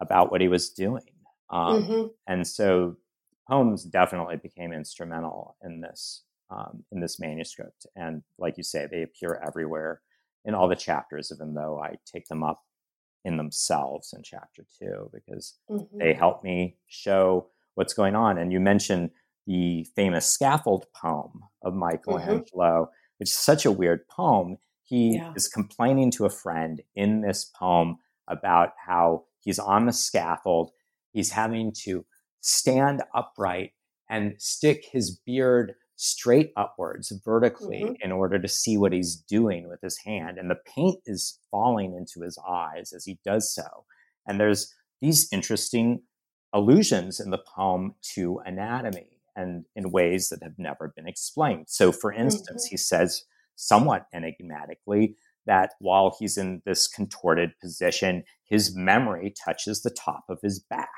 [0.00, 1.04] about what he was doing.
[1.50, 2.06] Um, mm-hmm.
[2.26, 2.96] And so
[3.48, 7.86] poems definitely became instrumental in this um, in this manuscript.
[7.96, 10.02] And like you say, they appear everywhere
[10.44, 12.62] in all the chapters, even though I take them up
[13.24, 15.98] in themselves in chapter two, because mm-hmm.
[15.98, 18.36] they help me show what's going on.
[18.38, 19.10] And you mentioned
[19.46, 21.80] the famous scaffold poem of mm-hmm.
[21.80, 22.92] Michelangelo, mm-hmm.
[23.18, 24.56] which is such a weird poem.
[24.84, 25.32] He yeah.
[25.34, 30.70] is complaining to a friend in this poem about how he's on the scaffold.
[31.12, 32.04] He's having to
[32.40, 33.72] stand upright
[34.08, 37.94] and stick his beard straight upwards vertically mm-hmm.
[38.02, 40.36] in order to see what he's doing with his hand.
[40.36, 43.84] And the paint is falling into his eyes as he does so.
[44.26, 46.02] And there's these interesting
[46.52, 51.66] allusions in the poem to anatomy and in ways that have never been explained.
[51.68, 52.72] So, for instance, mm-hmm.
[52.72, 53.24] he says
[53.56, 55.16] somewhat enigmatically
[55.46, 60.88] that while he's in this contorted position, his memory touches the top of his back.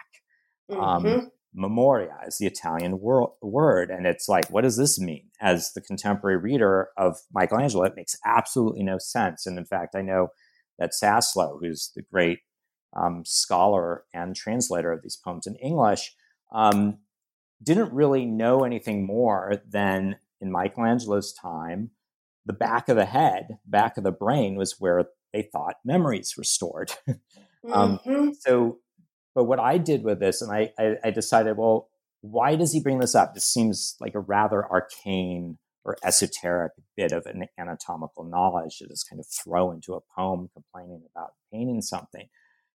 [0.70, 1.06] Um, mm-hmm.
[1.06, 3.90] Um, memoria is the Italian wor- word.
[3.90, 5.30] And it's like, what does this mean?
[5.40, 9.46] As the contemporary reader of Michelangelo, it makes absolutely no sense.
[9.46, 10.28] And in fact, I know
[10.78, 12.40] that Saslow, who's the great
[12.96, 16.14] um, scholar and translator of these poems in English,
[16.52, 16.98] um,
[17.62, 21.90] didn't really know anything more than in Michelangelo's time,
[22.44, 26.44] the back of the head, back of the brain was where they thought memories were
[26.44, 26.92] stored.
[27.72, 28.30] um, mm-hmm.
[28.38, 28.78] So
[29.34, 31.88] but what I did with this, and I, I, I decided, well,
[32.20, 33.34] why does he bring this up?
[33.34, 39.10] This seems like a rather arcane or esoteric bit of an anatomical knowledge to just
[39.10, 42.28] kind of throw into a poem complaining about painting something.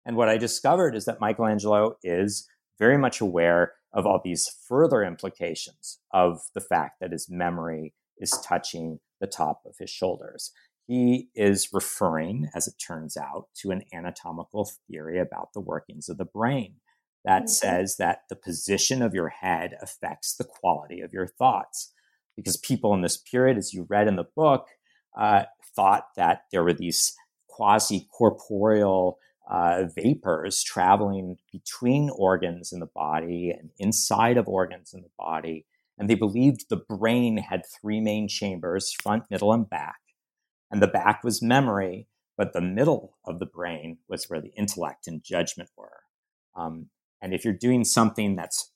[0.05, 2.47] And what I discovered is that Michelangelo is
[2.79, 8.31] very much aware of all these further implications of the fact that his memory is
[8.43, 10.51] touching the top of his shoulders
[10.87, 16.17] he is referring, as it turns out, to an anatomical theory about the workings of
[16.17, 16.75] the brain
[17.25, 17.49] that mm-hmm.
[17.49, 21.91] says that the position of your head affects the quality of your thoughts.
[22.37, 24.67] Because people in this period, as you read in the book,
[25.19, 25.43] uh,
[25.75, 27.13] thought that there were these
[27.47, 29.17] quasi corporeal
[29.49, 35.65] uh, vapors traveling between organs in the body and inside of organs in the body.
[35.97, 39.97] And they believed the brain had three main chambers front, middle, and back
[40.71, 42.07] and the back was memory,
[42.38, 46.01] but the middle of the brain was where the intellect and judgment were.
[46.55, 46.89] Um,
[47.21, 48.71] and if you're doing something that's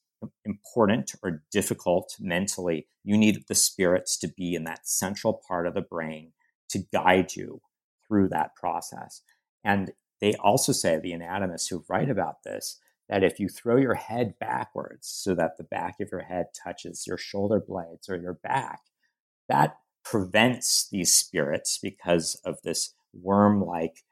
[0.45, 5.73] important or difficult mentally, you need the spirits to be in that central part of
[5.73, 6.31] the brain
[6.69, 7.62] to guide you
[8.07, 9.21] through that process.
[9.63, 12.79] And they also say, the anatomists who write about this,
[13.10, 17.05] that if you throw your head backwards so that the back of your head touches
[17.05, 18.79] your shoulder blades or your back,
[19.49, 24.03] that prevents these spirits because of this worm like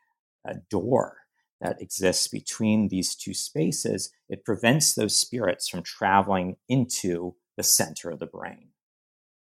[0.47, 1.17] uh, door
[1.61, 4.11] that exists between these two spaces.
[4.27, 8.69] It prevents those spirits from traveling into the center of the brain.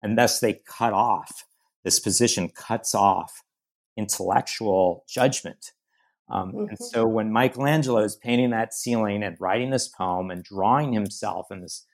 [0.02, 1.44] And thus they cut off,
[1.84, 3.42] this position cuts off
[3.96, 5.72] intellectual judgment.
[6.30, 6.68] Um, mm-hmm.
[6.68, 11.46] And so when Michelangelo is painting that ceiling and writing this poem and drawing himself
[11.50, 11.86] in this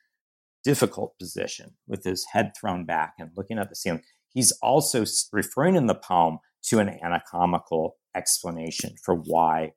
[0.64, 5.76] difficult position with his head thrown back and looking at the ceiling, he's also referring
[5.76, 9.72] in the poem to an anatomical explanation for why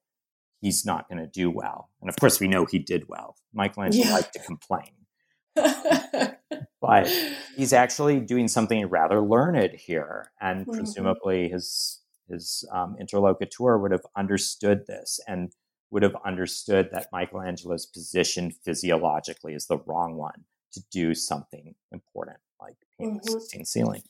[0.61, 1.89] he's not going to do well.
[2.01, 3.35] And of course, we know he did well.
[3.53, 4.13] Michelangelo yeah.
[4.13, 4.91] liked to complain.
[6.81, 7.07] but
[7.55, 10.31] he's actually doing something rather learned here.
[10.41, 10.77] And mm-hmm.
[10.77, 15.19] presumably his, his um, interlocutor would have understood this.
[15.27, 15.53] And
[15.89, 22.39] would have understood that Michelangelo's position physiologically is the wrong one to do something important
[22.59, 23.39] like paint the Mhm.
[23.39, 24.03] Sistine ceiling.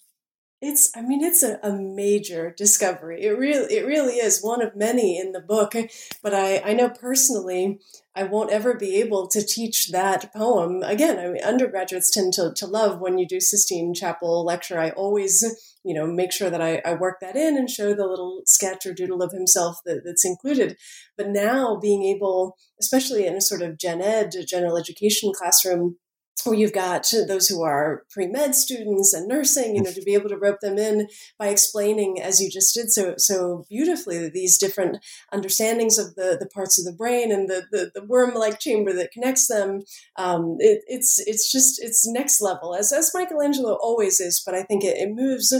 [0.60, 3.23] It's, I mean, it's a, a major discovery.
[3.23, 5.75] It really, it really is one of many in the book.
[6.23, 7.80] But I, I know personally,
[8.15, 11.19] I won't ever be able to teach that poem again.
[11.19, 14.80] I mean, undergraduates tend to, to love when you do Sistine Chapel lecture.
[14.80, 15.45] I always,
[15.88, 18.86] you know, make sure that I, I work that in and show the little sketch
[18.86, 20.76] or doodle of himself that, that's included.
[21.15, 25.95] But now being able, especially in a sort of gen ed, general education classroom,
[26.43, 30.30] where you've got those who are pre-med students and nursing, you know, to be able
[30.30, 34.97] to rope them in by explaining, as you just did so so beautifully, these different
[35.34, 39.12] understandings of the the parts of the brain and the the, the worm-like chamber that
[39.12, 39.82] connects them.
[40.15, 44.41] Um, it, it's it's just it's next level, as as Michelangelo always is.
[44.45, 45.54] But I think it, it moves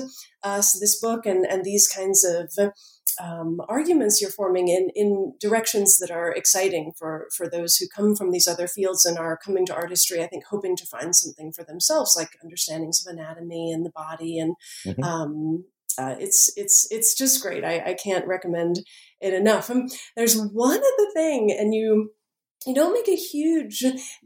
[0.44, 2.54] us this book and and these kinds of
[3.20, 8.16] um, arguments you're forming in in directions that are exciting for for those who come
[8.16, 10.24] from these other fields and are coming to artistry.
[10.24, 14.40] I think hoping to find something for themselves, like understandings of anatomy and the body,
[14.40, 15.04] and Mhm.
[15.04, 15.66] um,
[15.98, 17.64] uh, it's it's it's just great.
[17.64, 18.82] I, I can't recommend
[19.20, 19.70] it enough.
[19.70, 22.12] Um, there's one other thing, and you
[22.66, 23.86] you don't make a huge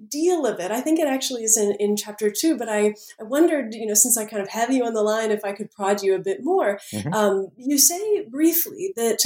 [0.10, 0.72] deal of it.
[0.72, 3.94] I think it actually is in, in chapter two, but I, I wondered, you know,
[3.94, 6.20] since I kind of have you on the line, if I could prod you a
[6.20, 6.80] bit more.
[6.94, 7.14] Mhm.
[7.14, 9.20] Um, you say briefly that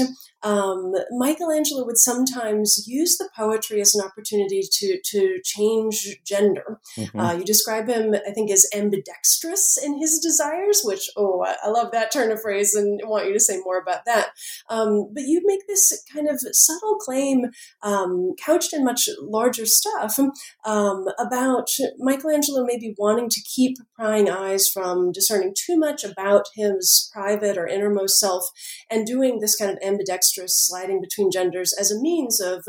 [0.44, 6.80] um, Michelangelo would sometimes use the poetry as an opportunity to, to change gender.
[6.98, 7.20] Mhm.
[7.20, 11.70] Uh, you describe him, I think, as ambidextrous in his desires, which, oh, I, I
[11.70, 14.30] love that turn of phrase and want you to say more about that.
[14.70, 20.18] Um, but you make this kind of subtle claim, um, couched in much larger stuff,
[20.66, 27.10] um, about Michelangelo maybe wanting to keep prying eyes from discerning too much about his
[27.14, 28.44] private or innermost self
[28.90, 32.64] and doing this kind of ambidextrous sliding between genders as a means of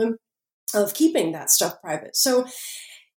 [0.75, 2.16] of keeping that stuff private.
[2.16, 2.46] So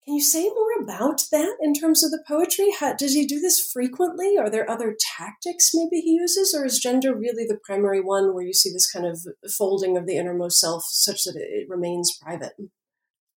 [0.04, 2.72] can you say more about that in terms of the poetry?
[2.78, 4.36] How, does he do this frequently?
[4.38, 8.44] Are there other tactics maybe he uses, or is gender really the primary one where
[8.44, 9.20] you see this kind of
[9.56, 12.54] folding of the innermost self such that it remains private?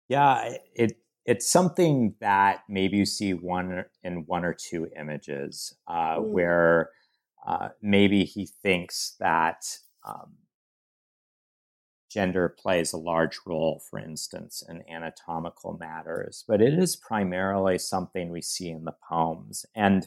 [0.08, 6.16] Yeah, it it's something that maybe you see one in one or two images uh,
[6.18, 6.30] Mm.
[6.30, 6.90] where
[7.46, 9.64] uh, maybe he thinks that
[10.04, 10.34] um,
[12.10, 18.30] gender plays a large role, for instance, in anatomical matters, but it is primarily something
[18.30, 19.64] we see in the poems.
[19.74, 20.06] And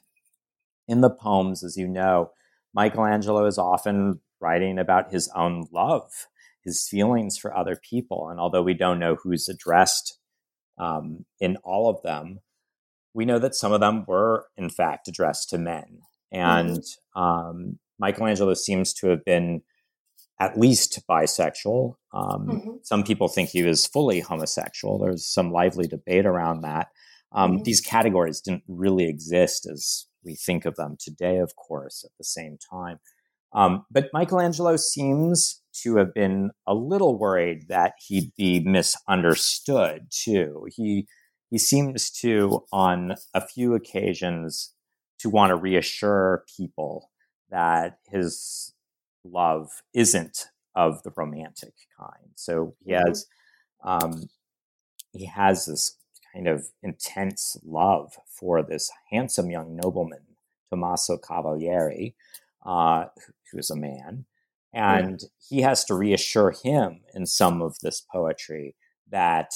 [0.88, 2.32] in the poems, as you know,
[2.74, 6.28] Michelangelo is often writing about his own love,
[6.66, 8.28] his feelings for other people.
[8.30, 10.18] And although we don't know who's addressed
[10.78, 12.40] um, in all of them,
[13.14, 16.00] we know that some of them were, in fact, addressed to men.
[16.32, 16.84] And
[17.16, 19.62] um, Michelangelo seems to have been
[20.38, 21.96] at least bisexual.
[22.14, 22.86] Um, Mhm.
[22.86, 24.98] Some people think he was fully homosexual.
[24.98, 26.90] There's some lively debate around that.
[27.32, 27.64] Um, Mhm.
[27.64, 32.24] These categories didn't really exist as we think of them today, of course, at the
[32.26, 33.00] same time.
[33.54, 40.68] Um, but Michelangelo seems to have been a little worried that he'd be misunderstood too.
[40.76, 41.08] He
[41.52, 44.74] he seems to, on a few occasions,
[45.20, 47.10] to want to reassure people
[47.50, 48.74] that his
[49.24, 52.32] love isn't of the romantic kind.
[52.36, 53.02] So he Mhm.
[53.08, 53.26] has
[53.84, 54.30] um,
[55.14, 55.98] he has this
[56.34, 60.26] kind of intense love for this handsome young nobleman,
[60.70, 62.16] Tommaso Cavalieri,
[62.66, 63.06] uh,
[63.52, 64.26] who is a man,
[64.76, 68.76] and he has to reassure him in some of this poetry
[69.10, 69.52] that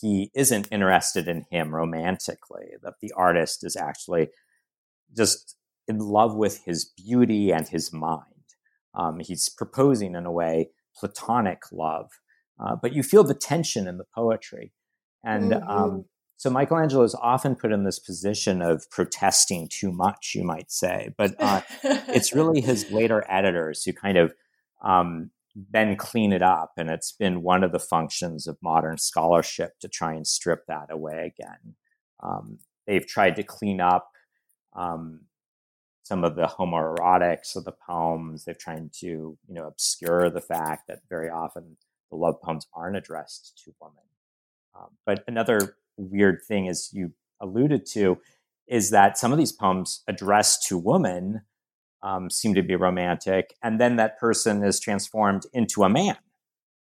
[0.00, 4.30] he isn't interested in him romantically, that the artist is actually
[5.16, 5.56] just
[5.86, 8.24] in love with his beauty and his mind.
[8.94, 12.10] Um, he's proposing, in a way, platonic love,
[12.58, 14.72] uh, but you feel the tension in the poetry.
[15.22, 15.70] And Mhm.
[15.70, 16.04] um,
[16.36, 21.14] so Michelangelo is often put in this position of protesting too much, you might say.
[21.16, 24.34] But uh, it's really his later editors who kind of
[24.84, 25.30] um,
[25.70, 26.72] then clean it up.
[26.76, 30.90] And it's been one of the functions of modern scholarship to try and strip that
[30.90, 31.74] away again.
[32.22, 34.10] Um, they've tried to clean up
[34.74, 35.22] um,
[36.02, 38.44] some of the homoerotics of the poems.
[38.44, 41.76] They've tried to, you know, obscure the fact that very often
[42.10, 44.04] the love poems aren't addressed to women.
[44.78, 48.18] Um, but another weird thing, as you alluded to,
[48.66, 51.42] is that some of these poems addressed to women
[52.04, 56.18] um, seem to be romantic, and then that person is transformed into a man.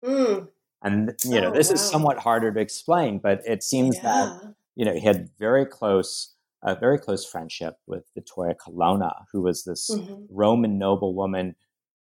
[0.05, 0.49] Mm,
[0.83, 4.33] And you know, Oh, this is somewhat harder to explain, but it seems that
[4.77, 9.65] you know he had very close, a very close friendship with Vittoria Colonna, who was
[9.65, 10.27] this Mhm.
[10.31, 11.57] Roman noblewoman,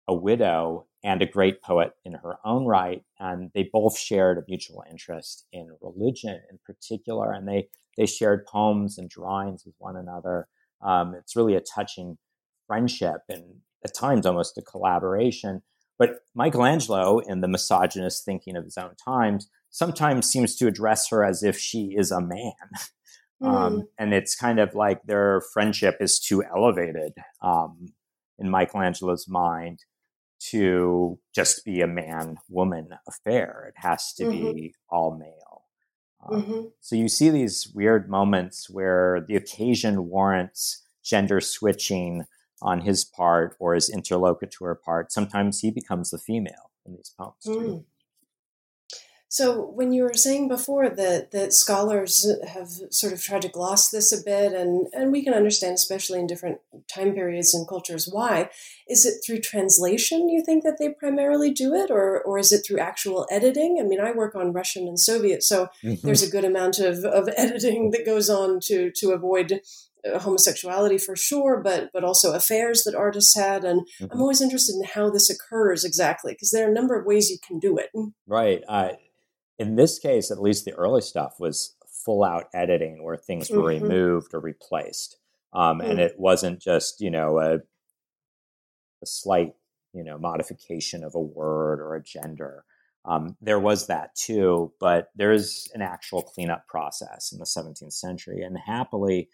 [0.07, 3.03] a widow and a great poet in her own right.
[3.19, 8.45] And they both shared a mutual interest in religion in particular, and they they shared
[8.45, 10.47] poems and drawings with one another.
[10.81, 12.17] Um, it's really a touching
[12.69, 13.43] friendship and
[13.83, 15.63] at times almost a collaboration.
[15.97, 21.25] But Michelangelo, in the misogynist thinking of his own times, sometimes seems to address her
[21.25, 22.53] as if she is a man.
[23.41, 23.47] Mm.
[23.47, 27.93] Um, and it's kind of like their friendship is too elevated um,
[28.37, 29.85] in Michelangelo's mind
[30.49, 33.71] to just be a man woman affair.
[33.73, 34.53] It has to mm-hmm.
[34.53, 35.63] be all male.
[36.27, 36.61] Um, mm-hmm.
[36.81, 42.25] So you see these weird moments where the occasion warrants gender switching
[42.61, 45.11] on his part or his interlocutor part.
[45.11, 47.45] Sometimes he becomes the female in these poems.
[47.45, 47.83] Mm.
[49.31, 53.91] So, when you were saying before that, that scholars have sort of tried to gloss
[53.91, 56.57] this a bit, and, and we can understand, especially in different
[56.91, 58.49] time periods and cultures, why,
[58.87, 62.63] is it through translation you think that they primarily do it, or, or is it
[62.65, 63.77] through actual editing?
[63.79, 66.07] I mean, I work on Russian and Soviet, so mm-hmm.
[66.07, 69.61] there's a good amount of, of editing that goes on to, to avoid
[70.05, 74.11] homosexuality for sure, but but also affairs that artists had, and mm-hmm.
[74.11, 77.29] I'm always interested in how this occurs exactly because there are a number of ways
[77.29, 77.89] you can do it.
[78.27, 78.61] Right.
[78.67, 78.93] Uh,
[79.57, 81.75] in this case, at least the early stuff was
[82.05, 83.83] full out editing where things were mm-hmm.
[83.83, 85.17] removed or replaced.
[85.53, 85.91] Um, mm-hmm.
[85.91, 86.03] And mm.
[86.03, 89.53] it wasn't just, you know, a, a, slight,
[89.93, 92.63] you know, modification of a word or a gender.
[93.05, 98.43] Um, there was that too, but there's an actual cleanup process in the 17th century.
[98.43, 99.29] And happily,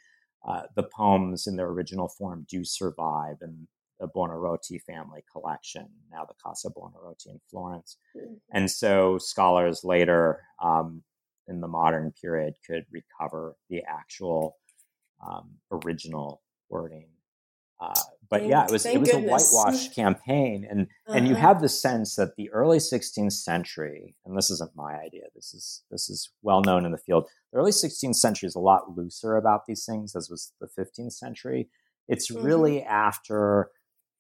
[0.47, 3.67] uh, the poems in their original form do survive, in
[3.99, 7.97] the Buonarroti family collection, now the Casa Buonarroti in Florence.
[8.15, 8.33] Mm-hmm.
[8.51, 11.03] And so scholars later um,
[11.47, 14.57] in the modern period could recover the actual
[15.25, 17.07] um, original wording.
[17.79, 17.93] Uh,
[18.29, 19.53] but thank, yeah, it was it was goodness.
[19.53, 21.17] a whitewash campaign, and uh-huh.
[21.17, 21.47] and you uh-huh.
[21.47, 25.23] have the sense that the early 16th century, and this isn't my idea.
[25.35, 27.27] This is this is well known in the field.
[27.51, 31.13] The early 16th century is a lot looser about these things, as was the 15th
[31.13, 31.69] century.
[32.07, 32.45] It's mm-hmm.
[32.45, 33.69] really after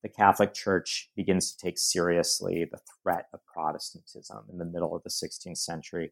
[0.03, 5.01] the Catholic Church begins to take seriously the threat of Protestantism in the middle of
[5.01, 6.11] the 16th century,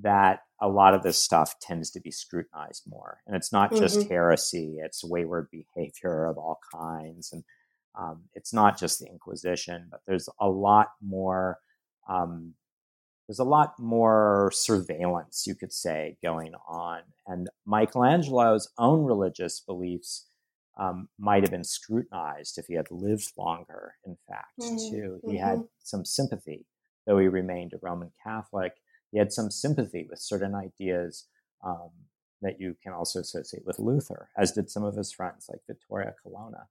[0.00, 3.18] that a lot of this stuff tends to be scrutinized more.
[3.26, 4.08] And it's not just mm-hmm.
[4.08, 7.32] heresy, it's wayward behavior of all kinds.
[7.32, 7.44] And
[7.98, 11.58] um, it's not just the Inquisition, but there's a lot more.
[12.08, 12.54] Um,
[13.28, 17.02] there's a lot more surveillance, you could say, going on.
[17.26, 20.28] And Michelangelo's own religious beliefs
[20.78, 24.76] um, might have been scrutinized if he had lived longer, in fact, mm-hmm.
[24.76, 25.20] too.
[25.24, 25.44] He mm-hmm.
[25.44, 26.64] had some sympathy,
[27.06, 28.72] though he remained a Roman Catholic.
[29.10, 31.26] He had some sympathy with certain ideas
[31.64, 31.90] um,
[32.42, 36.14] that you can also associate with Luther, as did some of his friends like Vittoria
[36.22, 36.68] Colonna.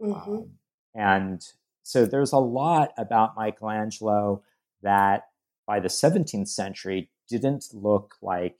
[0.00, 0.32] Mm-hmm.
[0.32, 0.50] Um,
[0.94, 1.44] and
[1.82, 4.42] so there's a lot about Michelangelo
[4.82, 5.24] that
[5.66, 8.56] by the 17th century didn't look like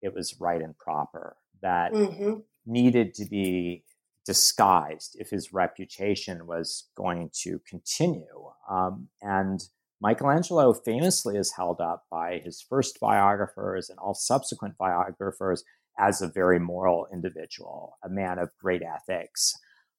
[0.00, 2.34] it was right and proper, that mm-hmm.
[2.66, 3.84] needed to be
[4.24, 8.50] disguised if his reputation was going to continue.
[8.70, 9.60] Um, and
[10.02, 15.62] Michelangelo famously is held up by his first biographers and all subsequent biographers
[15.98, 19.54] as a very moral individual, a man of great ethics.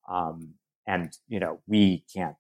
[0.09, 2.35] Um, and, you know, we can't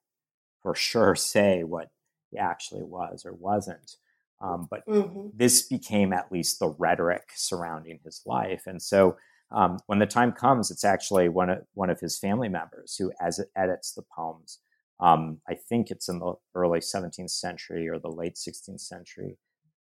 [0.61, 1.89] for sure say what
[2.31, 3.95] he actually was or wasn't.
[4.41, 5.27] Um, but mm-hmm.
[5.33, 8.63] this became at least the rhetoric surrounding his life.
[8.65, 9.15] And so
[9.51, 13.13] um, when the time comes, it's actually one of one of his family members who
[13.21, 14.59] as edits the poems.
[15.03, 19.37] Um, I think it's in the early 17th century or the late 16th century,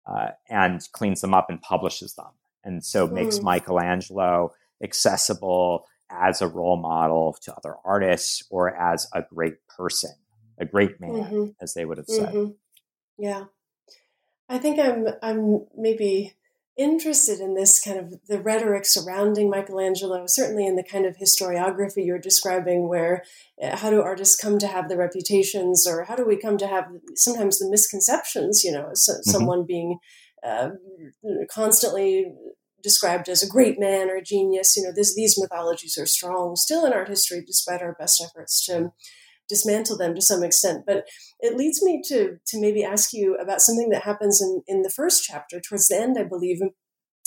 [0.07, 2.33] uh, and cleans them up and publishes them,
[2.65, 3.13] and so mm.
[3.13, 4.53] makes Michelangelo
[4.83, 10.13] accessible as a role model to other artists or as a great person,
[10.59, 11.45] a great man, mm-hmm.
[11.61, 12.33] as they would have said.
[12.33, 12.53] Mm-hmm.
[13.19, 13.45] Yeah,
[14.49, 16.35] I think I'm I'm maybe
[16.81, 22.07] interested in this kind of the rhetoric surrounding Michelangelo, certainly in the kind of historiography
[22.07, 23.23] you're describing, where
[23.63, 26.67] uh, how do artists come to have the reputations, or how do we come to
[26.67, 29.31] have sometimes the misconceptions, you know, so, mm-hmm.
[29.31, 29.99] someone being
[30.47, 30.71] uh,
[31.53, 32.33] constantly
[32.83, 34.75] described as a great man or a genius.
[34.77, 38.65] You know, this, these mythologies are strong still in art history, despite our best efforts
[38.67, 38.93] to
[39.51, 40.85] dismantle them to some extent.
[40.87, 41.05] But
[41.41, 44.91] it leads me to to maybe ask you about something that happens in in the
[44.91, 46.61] first chapter, towards the end, I believe,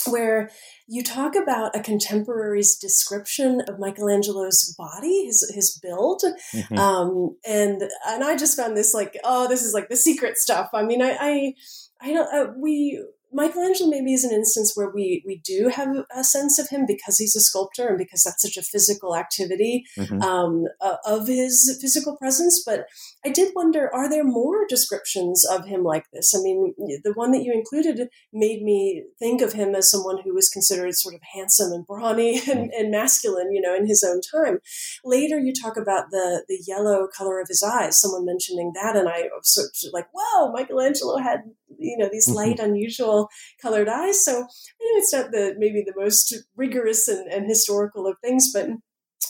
[0.07, 0.49] where
[0.87, 6.77] you talk about a contemporary's description of Michelangelo's body, his his build, mm-hmm.
[6.77, 10.69] um, and and I just found this like, oh, this is like the secret stuff.
[10.73, 11.53] I mean, I I,
[12.01, 13.03] I don't uh, we
[13.33, 17.17] Michelangelo maybe is an instance where we we do have a sense of him because
[17.17, 20.21] he's a sculptor and because that's such a physical activity mm-hmm.
[20.21, 22.63] um, uh, of his physical presence.
[22.65, 22.85] But
[23.25, 26.33] I did wonder, are there more descriptions of him like this?
[26.35, 26.73] I mean,
[27.03, 30.93] the one that you included made me think of him as someone who was considered
[30.95, 34.59] sort of handsome and brawny and, and masculine, you know, in his own time.
[35.03, 37.99] Later, you talk about the the yellow color of his eyes.
[37.99, 41.43] Someone mentioning that, and I was sort of like, "Wow, Michelangelo had
[41.77, 42.37] you know these mm-hmm.
[42.37, 43.29] light, unusual
[43.61, 48.07] colored eyes." So I know it's not the maybe the most rigorous and, and historical
[48.07, 48.67] of things, but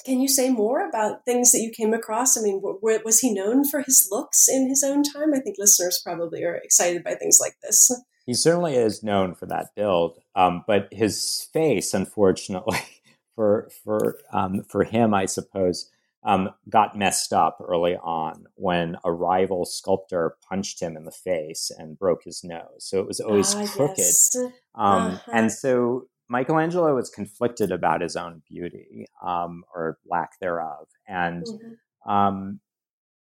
[0.05, 2.37] can you say more about things that you came across?
[2.37, 5.33] I mean, was he known for his looks in his own time?
[5.33, 7.89] I think listeners probably are excited by things like this.
[8.25, 12.79] He certainly is known for that build, um, but his face, unfortunately,
[13.35, 15.89] for for um, for him, I suppose,
[16.25, 21.71] um, got messed up early on when a rival sculptor punched him in the face
[21.77, 22.79] and broke his nose.
[22.79, 24.35] So it was always ah, crooked, yes.
[24.35, 25.31] um, uh-huh.
[25.33, 31.73] and so Michelangelo was conflicted about his own beauty um, or lack thereof, and mm-hmm.
[32.05, 32.59] Um,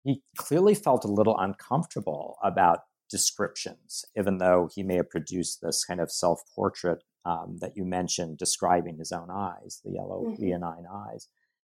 [0.04, 2.80] he clearly felt a little uncomfortable about
[3.10, 7.84] descriptions, even though he may have produced this kind of self portrait um, that you
[7.84, 10.42] mentioned describing his own eyes, the yellow mm-hmm.
[10.42, 11.28] leonine eyes.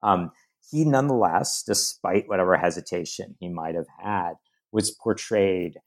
[0.04, 0.32] Um,
[0.70, 4.34] he nonetheless, despite whatever hesitation he might have had,
[4.72, 5.78] was portrayed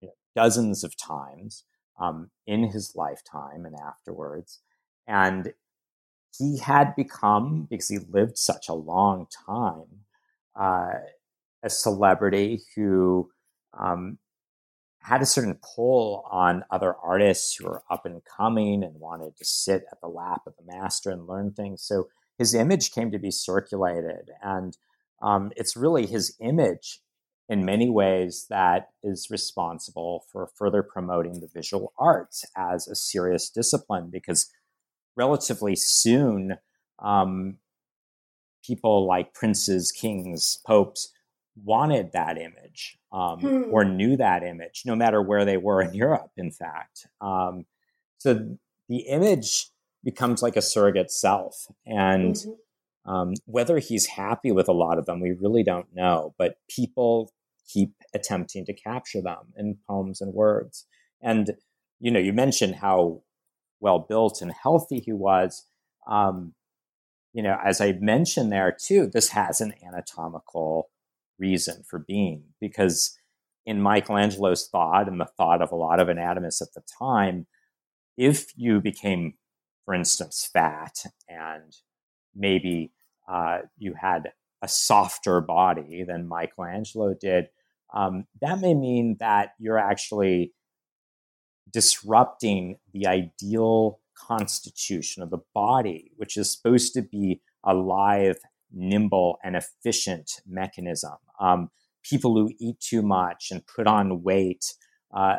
[0.00, 1.64] you know, dozens of times
[2.00, 4.60] um, in his lifetime and afterwards.
[5.06, 5.52] And
[6.36, 10.04] he had become, because he lived such a long time,
[10.54, 10.92] uh,
[11.62, 13.30] a celebrity who
[13.78, 14.18] um,
[15.02, 19.44] had a certain pull on other artists who were up and coming and wanted to
[19.44, 21.82] sit at the lap of the master and learn things.
[21.82, 22.08] So
[22.40, 24.30] his image came to be circulated.
[24.42, 24.74] And
[25.20, 27.00] um, it's really his image
[27.50, 33.50] in many ways that is responsible for further promoting the visual arts as a serious
[33.50, 34.50] discipline because
[35.16, 36.56] relatively soon
[36.98, 37.58] um,
[38.64, 41.12] people like princes, kings, popes
[41.62, 43.62] wanted that image um, hmm.
[43.70, 47.06] or knew that image, no matter where they were in Europe, in fact.
[47.20, 47.66] Um,
[48.16, 48.56] so
[48.88, 49.66] the image
[50.04, 51.66] becomes like a surrogate self.
[51.86, 53.10] And mm-hmm.
[53.10, 56.34] um, whether he's happy with a lot of them, we really don't know.
[56.38, 57.32] But people
[57.72, 60.86] keep attempting to capture them in poems and words.
[61.22, 61.52] And,
[61.98, 63.22] you know, you mentioned how
[63.80, 65.66] well built and healthy he was.
[66.06, 66.54] Um,
[67.32, 70.90] you know, as I mentioned there too, this has an anatomical
[71.38, 73.16] reason for being because
[73.66, 77.46] in Michelangelo's thought and the thought of a lot of anatomists at the time,
[78.16, 79.34] if you became,
[79.90, 81.76] for instance, fat and
[82.32, 82.92] maybe
[83.28, 84.30] uh, you had
[84.62, 87.48] a softer body than Michelangelo did,
[87.92, 90.52] um, that may mean that you're actually
[91.72, 98.36] disrupting the ideal constitution of the body, which is supposed to be alive
[98.72, 101.16] nimble and efficient mechanism.
[101.40, 101.68] Um,
[102.04, 104.72] people who eat too much and put on weight,
[105.12, 105.38] uh,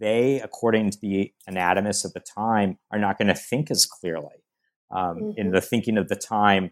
[0.00, 4.44] they, according to the anatomists of the time, are not going to think as clearly.
[4.90, 5.30] Um, mm-hmm.
[5.36, 6.70] In the thinking of the time,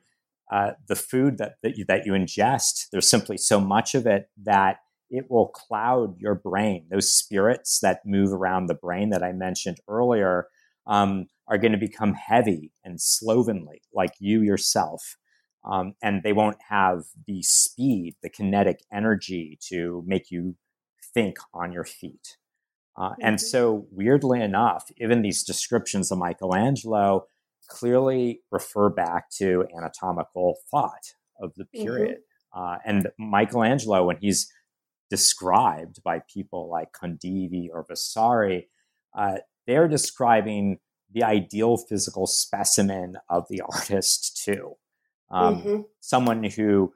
[0.53, 4.29] uh, the food that, that you, that you ingest, there's simply so much of it
[4.43, 4.79] that
[5.11, 6.87] it will cloud your brain.
[6.91, 10.49] Those spirits that move around the brain that I mentioned earlier
[10.87, 15.17] um, are going to become heavy and slovenly, like you yourself
[15.65, 20.57] um, and they won't have the speed, the kinetic energy to make you
[21.15, 22.37] think on your feet.
[22.97, 23.23] Uh, mm-hmm.
[23.23, 27.27] And so, weirdly enough, even these descriptions of Michelangelo
[27.69, 31.83] clearly refer back to anatomical thought of the mm-hmm.
[31.83, 32.19] period.
[32.55, 32.63] Mm-hmm.
[32.63, 34.51] Uh, and Michelangelo, when he's
[35.11, 38.69] described by people like Condivi or Vasari,
[39.17, 40.79] uh, they're describing
[41.13, 44.77] the ideal physical specimen of the artist too
[45.35, 45.81] um, mm-hmm.
[46.01, 46.93] someone who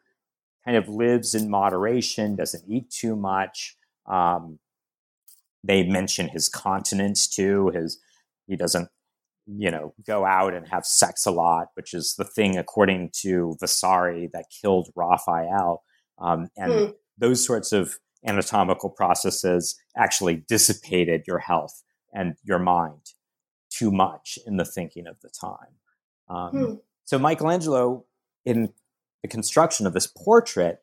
[0.64, 3.76] kind of lives in moderation, doesn't eat too much.
[4.06, 4.58] Um,
[5.64, 7.70] they mention his continence too.
[7.74, 7.98] His
[8.46, 8.88] he doesn't,
[9.46, 13.56] you know, go out and have sex a lot, which is the thing according to
[13.60, 15.82] Vasari that killed Raphael.
[16.18, 16.94] Um, and mm.
[17.18, 21.82] those sorts of anatomical processes actually dissipated your health
[22.12, 23.12] and your mind
[23.70, 25.74] too much in the thinking of the time.
[26.28, 26.74] Um, hmm.
[27.04, 28.04] So Michelangelo
[28.44, 28.72] in
[29.22, 30.80] the construction of this portrait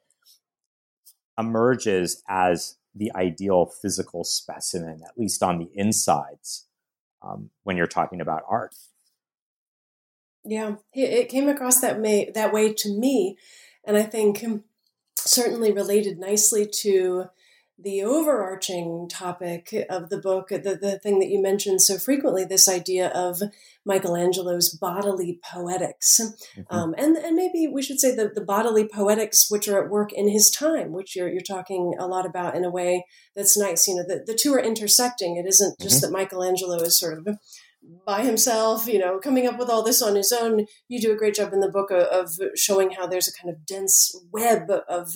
[1.37, 6.67] emerges as the ideal physical specimen, at least on the insides,
[7.21, 8.75] um, when you're talking about art.
[10.43, 13.37] Yeah, it came across that may, that way to me,
[13.83, 14.43] and I think
[15.17, 17.25] certainly related nicely to
[17.77, 22.69] the overarching topic of the book, the, the thing that you mentioned so frequently, this
[22.69, 23.41] idea of
[23.85, 26.21] Michelangelo's bodily poetics.
[26.57, 26.75] Mm-hmm.
[26.75, 30.13] Um, and, and maybe we should say the, the bodily poetics which are at work
[30.13, 33.05] in his time, which you're, you're talking a lot about in a way
[33.35, 33.87] that's nice.
[33.87, 35.35] You know, the, the two are intersecting.
[35.35, 36.13] It isn't just mm-hmm.
[36.13, 37.37] that Michelangelo is sort of
[38.05, 40.65] by himself, you know, coming up with all this on his own.
[40.87, 43.65] You do a great job in the book of, showing how there's a kind of
[43.65, 45.15] dense web of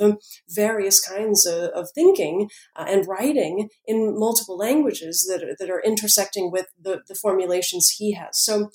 [0.50, 5.82] various kinds of, of thinking uh, and writing in multiple languages that are, that are
[5.82, 8.40] intersecting with the, the formulations he has.
[8.40, 8.72] So,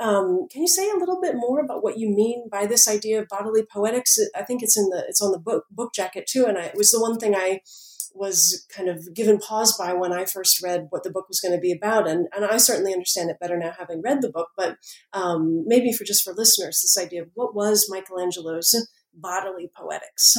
[0.00, 3.20] um, can you say a little bit more about what you mean by this idea
[3.20, 4.18] of bodily poetics?
[4.34, 6.76] I think it's in the it's on the book book jacket too, and I, it
[6.76, 7.60] was the one thing I
[8.14, 11.54] was kind of given pause by when I first read what the book was going
[11.54, 12.08] to be about.
[12.08, 14.76] And, and I certainly understand it better now having read the book, but
[15.12, 18.74] um, maybe for just for listeners, this idea of what was Michelangelo's
[19.12, 20.34] bodily poetics?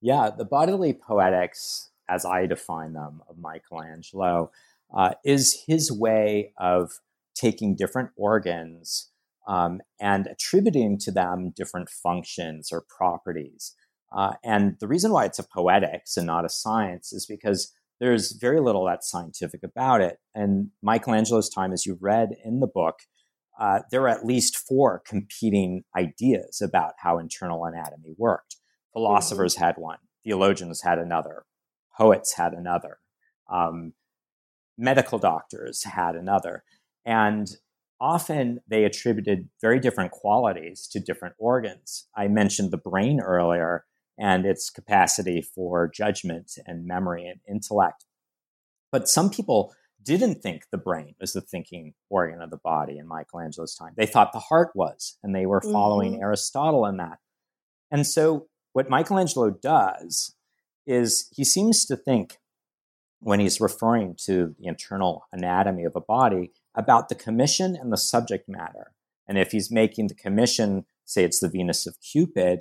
[0.00, 4.50] Yeah, the bodily poetics, as I define them, of Michelangelo,
[4.96, 6.92] uh, is his way of
[7.34, 9.10] taking different organs
[9.46, 13.74] um, and attributing to them different functions or properties.
[14.12, 18.32] Uh, and the reason why it's a poetics and not a science is because there's
[18.32, 20.18] very little that's scientific about it.
[20.34, 23.00] And Michelangelo's time, as you read in the book,
[23.58, 28.56] uh, there were at least four competing ideas about how internal anatomy worked.
[28.92, 29.64] Philosophers mm-hmm.
[29.64, 31.44] had one, theologians had another,
[31.96, 32.98] poets had another,
[33.50, 33.94] um,
[34.76, 36.64] medical doctors had another.
[37.04, 37.48] And
[37.98, 42.08] often they attributed very different qualities to different organs.
[42.14, 43.84] I mentioned the brain earlier
[44.18, 48.04] and its capacity for judgment and memory and intellect.
[48.90, 53.08] But some people didn't think the brain was the thinking organ of the body in
[53.08, 53.92] Michelangelo's time.
[53.96, 56.22] They thought the heart was, and they were following mm-hmm.
[56.22, 57.18] Aristotle in that.
[57.90, 60.34] And so, what Michelangelo does
[60.86, 62.38] is he seems to think,
[63.20, 67.96] when he's referring to the internal anatomy of a body, about the commission and the
[67.96, 68.92] subject matter.
[69.26, 72.60] And if he's making the commission, say it's the Venus of Cupid,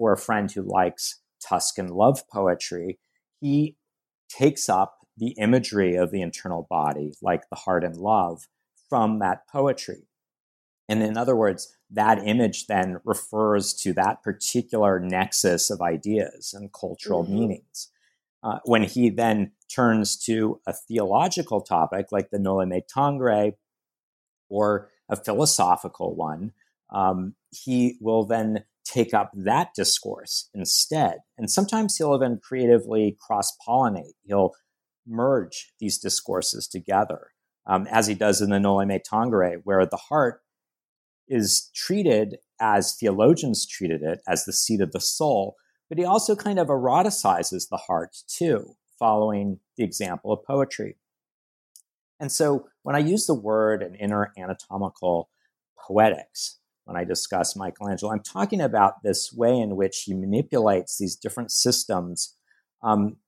[0.00, 2.98] for a friend who likes Tuscan love poetry,
[3.38, 3.76] he
[4.30, 8.48] takes up the imagery of the internal body, like the heart and love,
[8.88, 10.08] from that poetry.
[10.88, 16.72] And in other words, that image then refers to that particular nexus of ideas and
[16.72, 17.34] cultural mm-hmm.
[17.34, 17.88] meanings.
[18.42, 23.52] Uh, when he then turns to a theological topic like the Noli Me Tangere
[24.48, 26.52] or a philosophical one,
[26.88, 31.18] um, he will then take up that discourse instead.
[31.38, 34.14] And sometimes he'll even creatively cross pollinate.
[34.24, 34.52] He'll
[35.06, 37.28] merge these discourses together,
[37.66, 40.42] um, as he does in the Noli Me Tangere, where the heart
[41.28, 45.56] is treated as theologians treated it, as the seat of the soul,
[45.88, 50.96] but he also kind of eroticizes the heart too, following the example of poetry.
[52.18, 55.30] And so when I use the word an inner anatomical
[55.78, 56.59] poetics,
[56.90, 58.10] when I discuss Michelangelo.
[58.10, 62.36] I'm talking about this way in which he manipulates these different systems.
[62.82, 63.18] Um,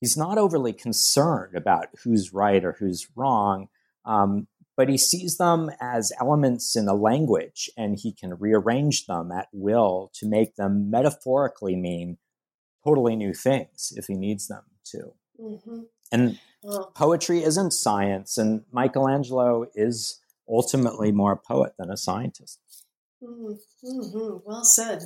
[0.00, 3.66] he's not overly concerned about who's right or who's wrong,
[4.04, 4.46] um,
[4.76, 9.48] but he sees them as elements in a language and he can rearrange them at
[9.52, 12.18] will to make them metaphorically mean
[12.84, 15.12] totally new things if he needs them to.
[15.40, 15.80] Mm-hmm.
[16.12, 16.38] And
[16.94, 22.61] poetry isn't science, and Michelangelo is ultimately more a poet than a scientist.
[23.22, 23.86] Mm-hmm.
[23.86, 24.36] mm-hmm.
[24.44, 25.00] Well said.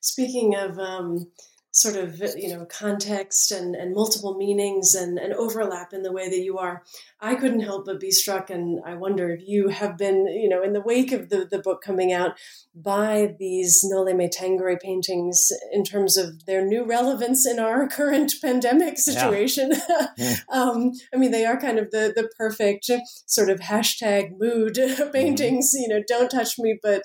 [0.00, 1.30] Speaking of um,
[1.72, 6.28] sort of you know context and, and multiple meanings and, and overlap in the way
[6.28, 6.82] that you are,
[7.20, 10.62] I couldn't help but be struck, and I wonder if you have been you know
[10.62, 12.32] in the wake of the, the book coming out
[12.74, 18.34] by these Noli Me Tangere paintings in terms of their new relevance in our current
[18.40, 19.72] pandemic situation.
[19.72, 20.06] Yeah.
[20.16, 20.36] Yeah.
[20.52, 22.90] um, I mean, they are kind of the, the perfect
[23.26, 24.74] sort of hashtag mood
[25.12, 25.82] paintings, mm-hmm.
[25.82, 27.02] you know, don't touch me, but,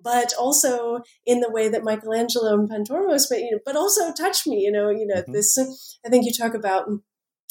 [0.00, 4.46] but also in the way that Michelangelo and Pontormo's, but, you know, but also touch
[4.46, 5.32] me, you know, you know, mm-hmm.
[5.32, 5.58] this,
[6.04, 6.88] I think you talk about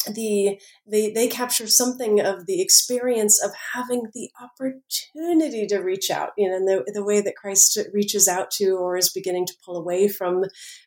[0.05, 6.29] the they they capture something of the experience of having the opportunity to reach out
[6.37, 9.53] you know and the, the way that christ reaches out to or is beginning to
[9.65, 10.43] pull away from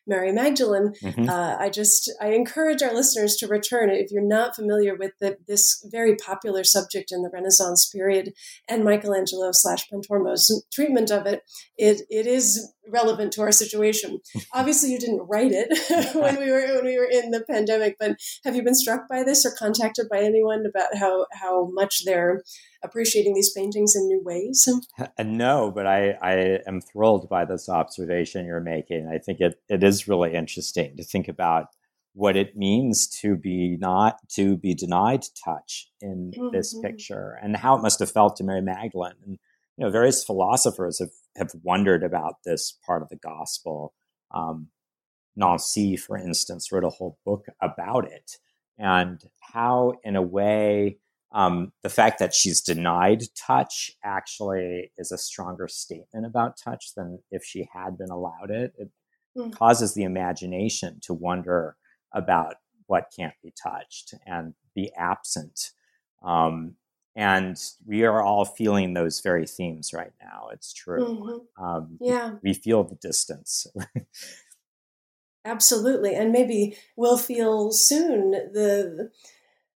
[0.07, 1.29] mary magdalene mm-hmm.
[1.29, 5.37] uh, i just i encourage our listeners to return if you're not familiar with the,
[5.47, 8.33] this very popular subject in the renaissance period
[8.67, 11.41] and michelangelo slash pontormo's treatment of it
[11.77, 14.19] it, it is relevant to our situation
[14.53, 15.69] obviously you didn't write it
[16.15, 19.23] when we were when we were in the pandemic but have you been struck by
[19.23, 22.41] this or contacted by anyone about how how much they're
[22.83, 24.67] appreciating these paintings in new ways?
[24.99, 29.07] Uh, no, but I, I am thrilled by this observation you're making.
[29.07, 31.67] I think it, it is really interesting to think about
[32.13, 36.49] what it means to be not to be denied touch in mm-hmm.
[36.55, 39.13] this picture and how it must have felt to Mary Magdalene.
[39.25, 39.39] And
[39.77, 43.93] you know, various philosophers have have wondered about this part of the gospel.
[44.33, 44.67] Um,
[45.35, 48.31] Nancy, for instance, wrote a whole book about it
[48.77, 49.23] and
[49.53, 50.97] how, in a way,
[51.33, 57.19] um, the fact that she's denied touch actually is a stronger statement about touch than
[57.31, 58.73] if she had been allowed it.
[58.77, 58.89] It
[59.37, 59.53] mm.
[59.53, 61.77] causes the imagination to wonder
[62.13, 62.55] about
[62.87, 65.71] what can't be touched and be absent.
[66.21, 66.75] Um,
[67.15, 70.49] and we are all feeling those very themes right now.
[70.53, 71.05] It's true.
[71.05, 71.63] Mm-hmm.
[71.63, 72.35] Um, yeah.
[72.43, 73.67] We feel the distance.
[75.45, 76.15] Absolutely.
[76.15, 79.09] And maybe we'll feel soon the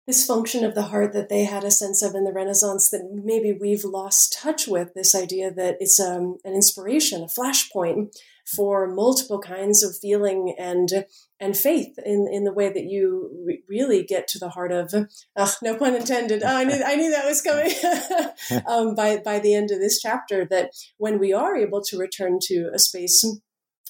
[0.05, 3.09] this function of the heart that they had a sense of in the Renaissance that
[3.23, 8.87] maybe we've lost touch with this idea that it's um, an inspiration, a flashpoint for
[8.87, 11.05] multiple kinds of feeling and
[11.39, 14.93] and faith in in the way that you re- really get to the heart of
[15.37, 16.43] oh, no pun intended.
[16.43, 17.71] Oh, I knew I knew that was coming.
[18.67, 22.39] Um, by by the end of this chapter that when we are able to return
[22.43, 23.23] to a space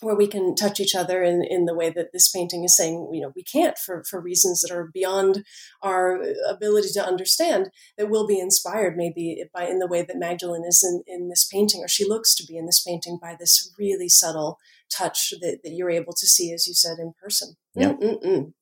[0.03, 3.09] where we can touch each other in, in the way that this painting is saying,
[3.11, 5.43] you know, we can't for, for reasons that are beyond
[5.81, 10.65] our ability to understand, that will be inspired maybe by in the way that Magdalene
[10.65, 13.73] is in, in this painting, or she looks to be in this painting by this
[13.79, 14.59] really subtle
[14.95, 17.55] touch that, that you're able to see, as you said, in person.
[17.75, 17.93] Yeah.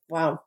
[0.10, 0.42] Wow.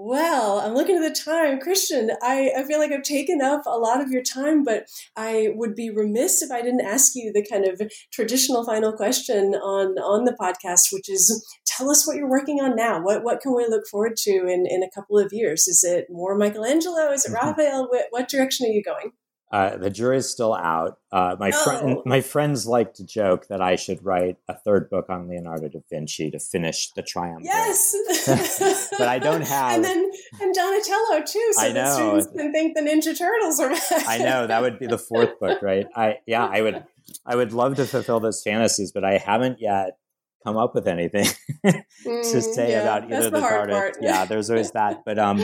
[0.00, 1.58] Well, I'm looking at the time.
[1.58, 4.86] Christian, I, I feel like I've taken up a lot of your time, but
[5.16, 7.82] I would be remiss if I didn't ask you the kind of
[8.12, 12.76] traditional final question on, on the podcast, which is tell us what you're working on
[12.76, 13.02] now.
[13.02, 15.66] What, what can we look forward to in, in a couple of years?
[15.66, 17.10] Is it more Michelangelo?
[17.10, 17.48] Is it mm-hmm.
[17.48, 17.88] Raphael?
[17.88, 19.10] What, what direction are you going?
[19.50, 20.98] Uh, the jury's still out.
[21.10, 21.64] Uh, my oh.
[21.64, 25.68] friend, my friends like to joke that I should write a third book on Leonardo
[25.68, 27.44] da Vinci to finish the triumph.
[27.44, 27.96] Yes,
[28.98, 29.76] but I don't have.
[29.76, 31.52] And then and Donatello too.
[31.52, 31.84] So I know.
[31.84, 33.72] the students can think the Ninja Turtles are.
[34.06, 35.86] I know that would be the fourth book, right?
[35.96, 36.84] I yeah, I would,
[37.24, 39.96] I would love to fulfill those fantasies, but I haven't yet
[40.44, 41.24] come up with anything
[41.64, 43.98] to mm, say yeah, about either the, the artist.
[44.02, 45.04] Yeah, there's always that.
[45.06, 45.38] But um,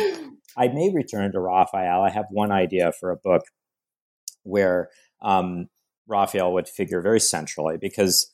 [0.57, 2.03] I may return to Raphael.
[2.03, 3.45] I have one idea for a book
[4.45, 4.89] where
[5.23, 5.69] um,
[6.07, 8.31] Raphael would figure very centrally because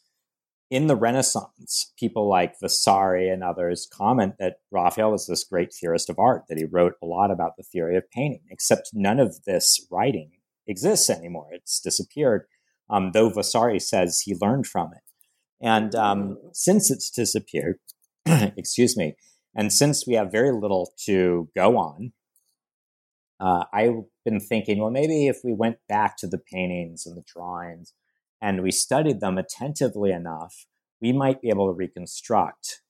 [0.71, 6.09] in the Renaissance, people like Vasari and others comment that Raphael was this great theorist
[6.09, 9.43] of art, that he wrote a lot about the theory of painting, except none of
[9.45, 10.31] this writing
[10.69, 11.49] exists anymore.
[11.51, 12.47] It's disappeared,
[12.89, 15.03] um, though Vasari says he learned from it.
[15.61, 17.81] And um, since it's disappeared,
[18.27, 19.17] excuse me,
[19.55, 22.13] and since we have very little to go on,
[23.41, 27.25] uh, I've been thinking, well, maybe if we went back to the paintings and the
[27.27, 27.95] drawings
[28.41, 30.67] and we studied them attentively enough,
[31.01, 32.83] we might be able to reconstruct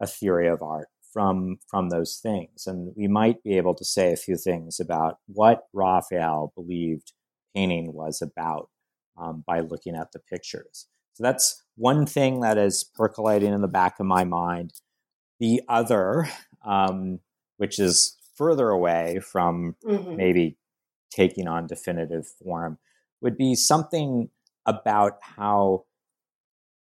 [0.00, 4.12] a theory of art from from those things, and we might be able to say
[4.12, 7.12] a few things about what Raphael believed
[7.54, 8.68] painting was about
[9.16, 10.88] um, by looking at the pictures.
[11.14, 14.72] So that's one thing that is percolating in the back of my mind.
[15.38, 16.28] The other,
[16.66, 17.20] um,
[17.56, 20.16] which is further away from mm-hmm.
[20.16, 20.56] maybe
[21.14, 22.78] taking on definitive form
[23.20, 24.28] would be something
[24.66, 25.84] about how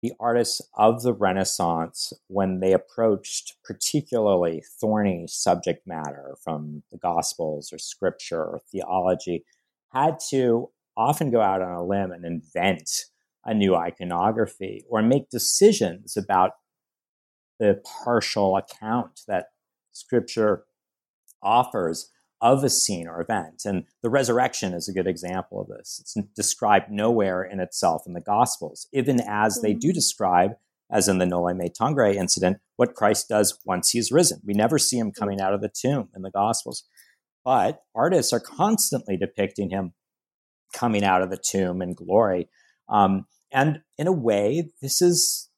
[0.02, 7.72] the artists of the Renaissance, when they approached particularly thorny subject matter from the Gospels
[7.72, 9.44] or scripture or theology,
[9.92, 13.04] had to often go out on a limb and invent
[13.44, 16.52] a new iconography or make decisions about
[17.60, 19.46] the partial account that
[19.92, 20.64] scripture
[21.42, 22.10] offers
[22.43, 23.62] of a scene or event.
[23.64, 25.99] And the resurrection is a good example of this.
[26.01, 29.95] It's described nowhere in itself in the Gospels, even as they do mm-hmm.
[29.95, 30.51] describe,
[30.90, 34.40] as in the Noli Me Tangere incident, what Christ does once he's risen.
[34.45, 36.84] We never see him coming out of the tomb in the Gospels.
[37.45, 39.95] But artists are constantly depicting him
[40.74, 42.49] coming out of the tomb in glory.
[42.88, 45.49] Um, and in a way, this is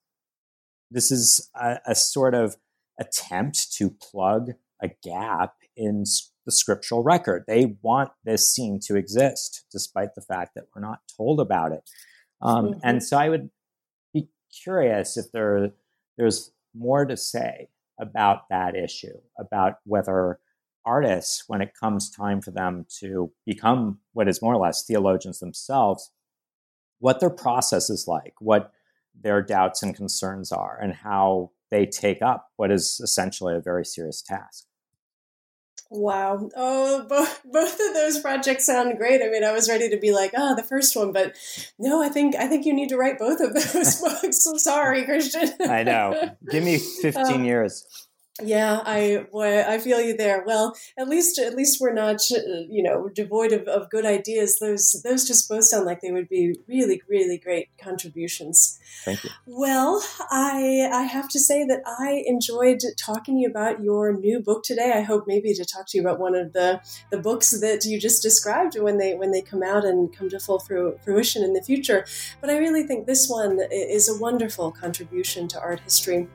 [0.91, 2.57] this is a, a sort of
[3.01, 4.51] attempt to plug
[4.83, 6.05] a gap in
[6.45, 7.45] the scriptural record.
[7.47, 11.89] They want this scene to exist, despite the fact that we're not told about it.
[12.43, 12.81] Um, mm-hmm.
[12.83, 13.51] And so I would
[14.13, 14.29] be
[14.63, 15.71] curious if there
[16.17, 17.69] there's more to say
[18.01, 20.39] about that issue, about whether
[20.85, 25.39] artists, when it comes time for them to become what is more or less theologians
[25.39, 26.11] themselves,
[26.99, 28.73] what their process is like, what
[29.19, 33.85] their doubts and concerns are, and how they take up what is essentially a very
[33.85, 34.67] serious task.
[35.95, 36.51] Wow.
[36.57, 39.23] Oh, both, both of those projects sound great.
[39.23, 41.37] I mean, I was ready to be like, oh, the first one, but
[41.79, 44.43] no, I think I think you need to write both of those books.
[44.43, 45.51] So sorry, Christian.
[45.61, 46.37] I know.
[46.51, 47.87] Give me 15 um, years.
[48.43, 50.43] Yeah, I boy, I feel you there.
[50.45, 54.59] Well, at least at least we're not uh, you know devoid of, of good ideas.
[54.59, 58.81] Those those just both sound like they would be really really great contributions.
[59.05, 59.31] Thank you.
[59.47, 64.41] Well, I I have to say that I enjoyed talking to you about your new
[64.41, 64.93] book today.
[64.97, 66.81] I hope maybe to talk to you about one of the
[67.11, 70.41] the books that you just described when they when they come out and come to
[70.41, 72.05] full fruition in the future.
[72.41, 76.27] But I really think this one is a wonderful contribution to art history.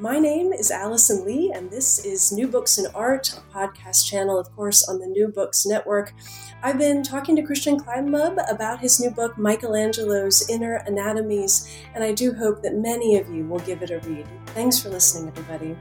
[0.00, 4.38] My name is Allison Leigh, and this is New Books in Art, a podcast channel,
[4.38, 6.14] of course, on the New Books Network.
[6.62, 12.12] I've been talking to Christian Kleinbub about his new book, Michelangelo's Inner Anatomies, and I
[12.12, 14.26] do hope that many of you will give it a read.
[14.46, 15.76] Thanks for listening, everybody.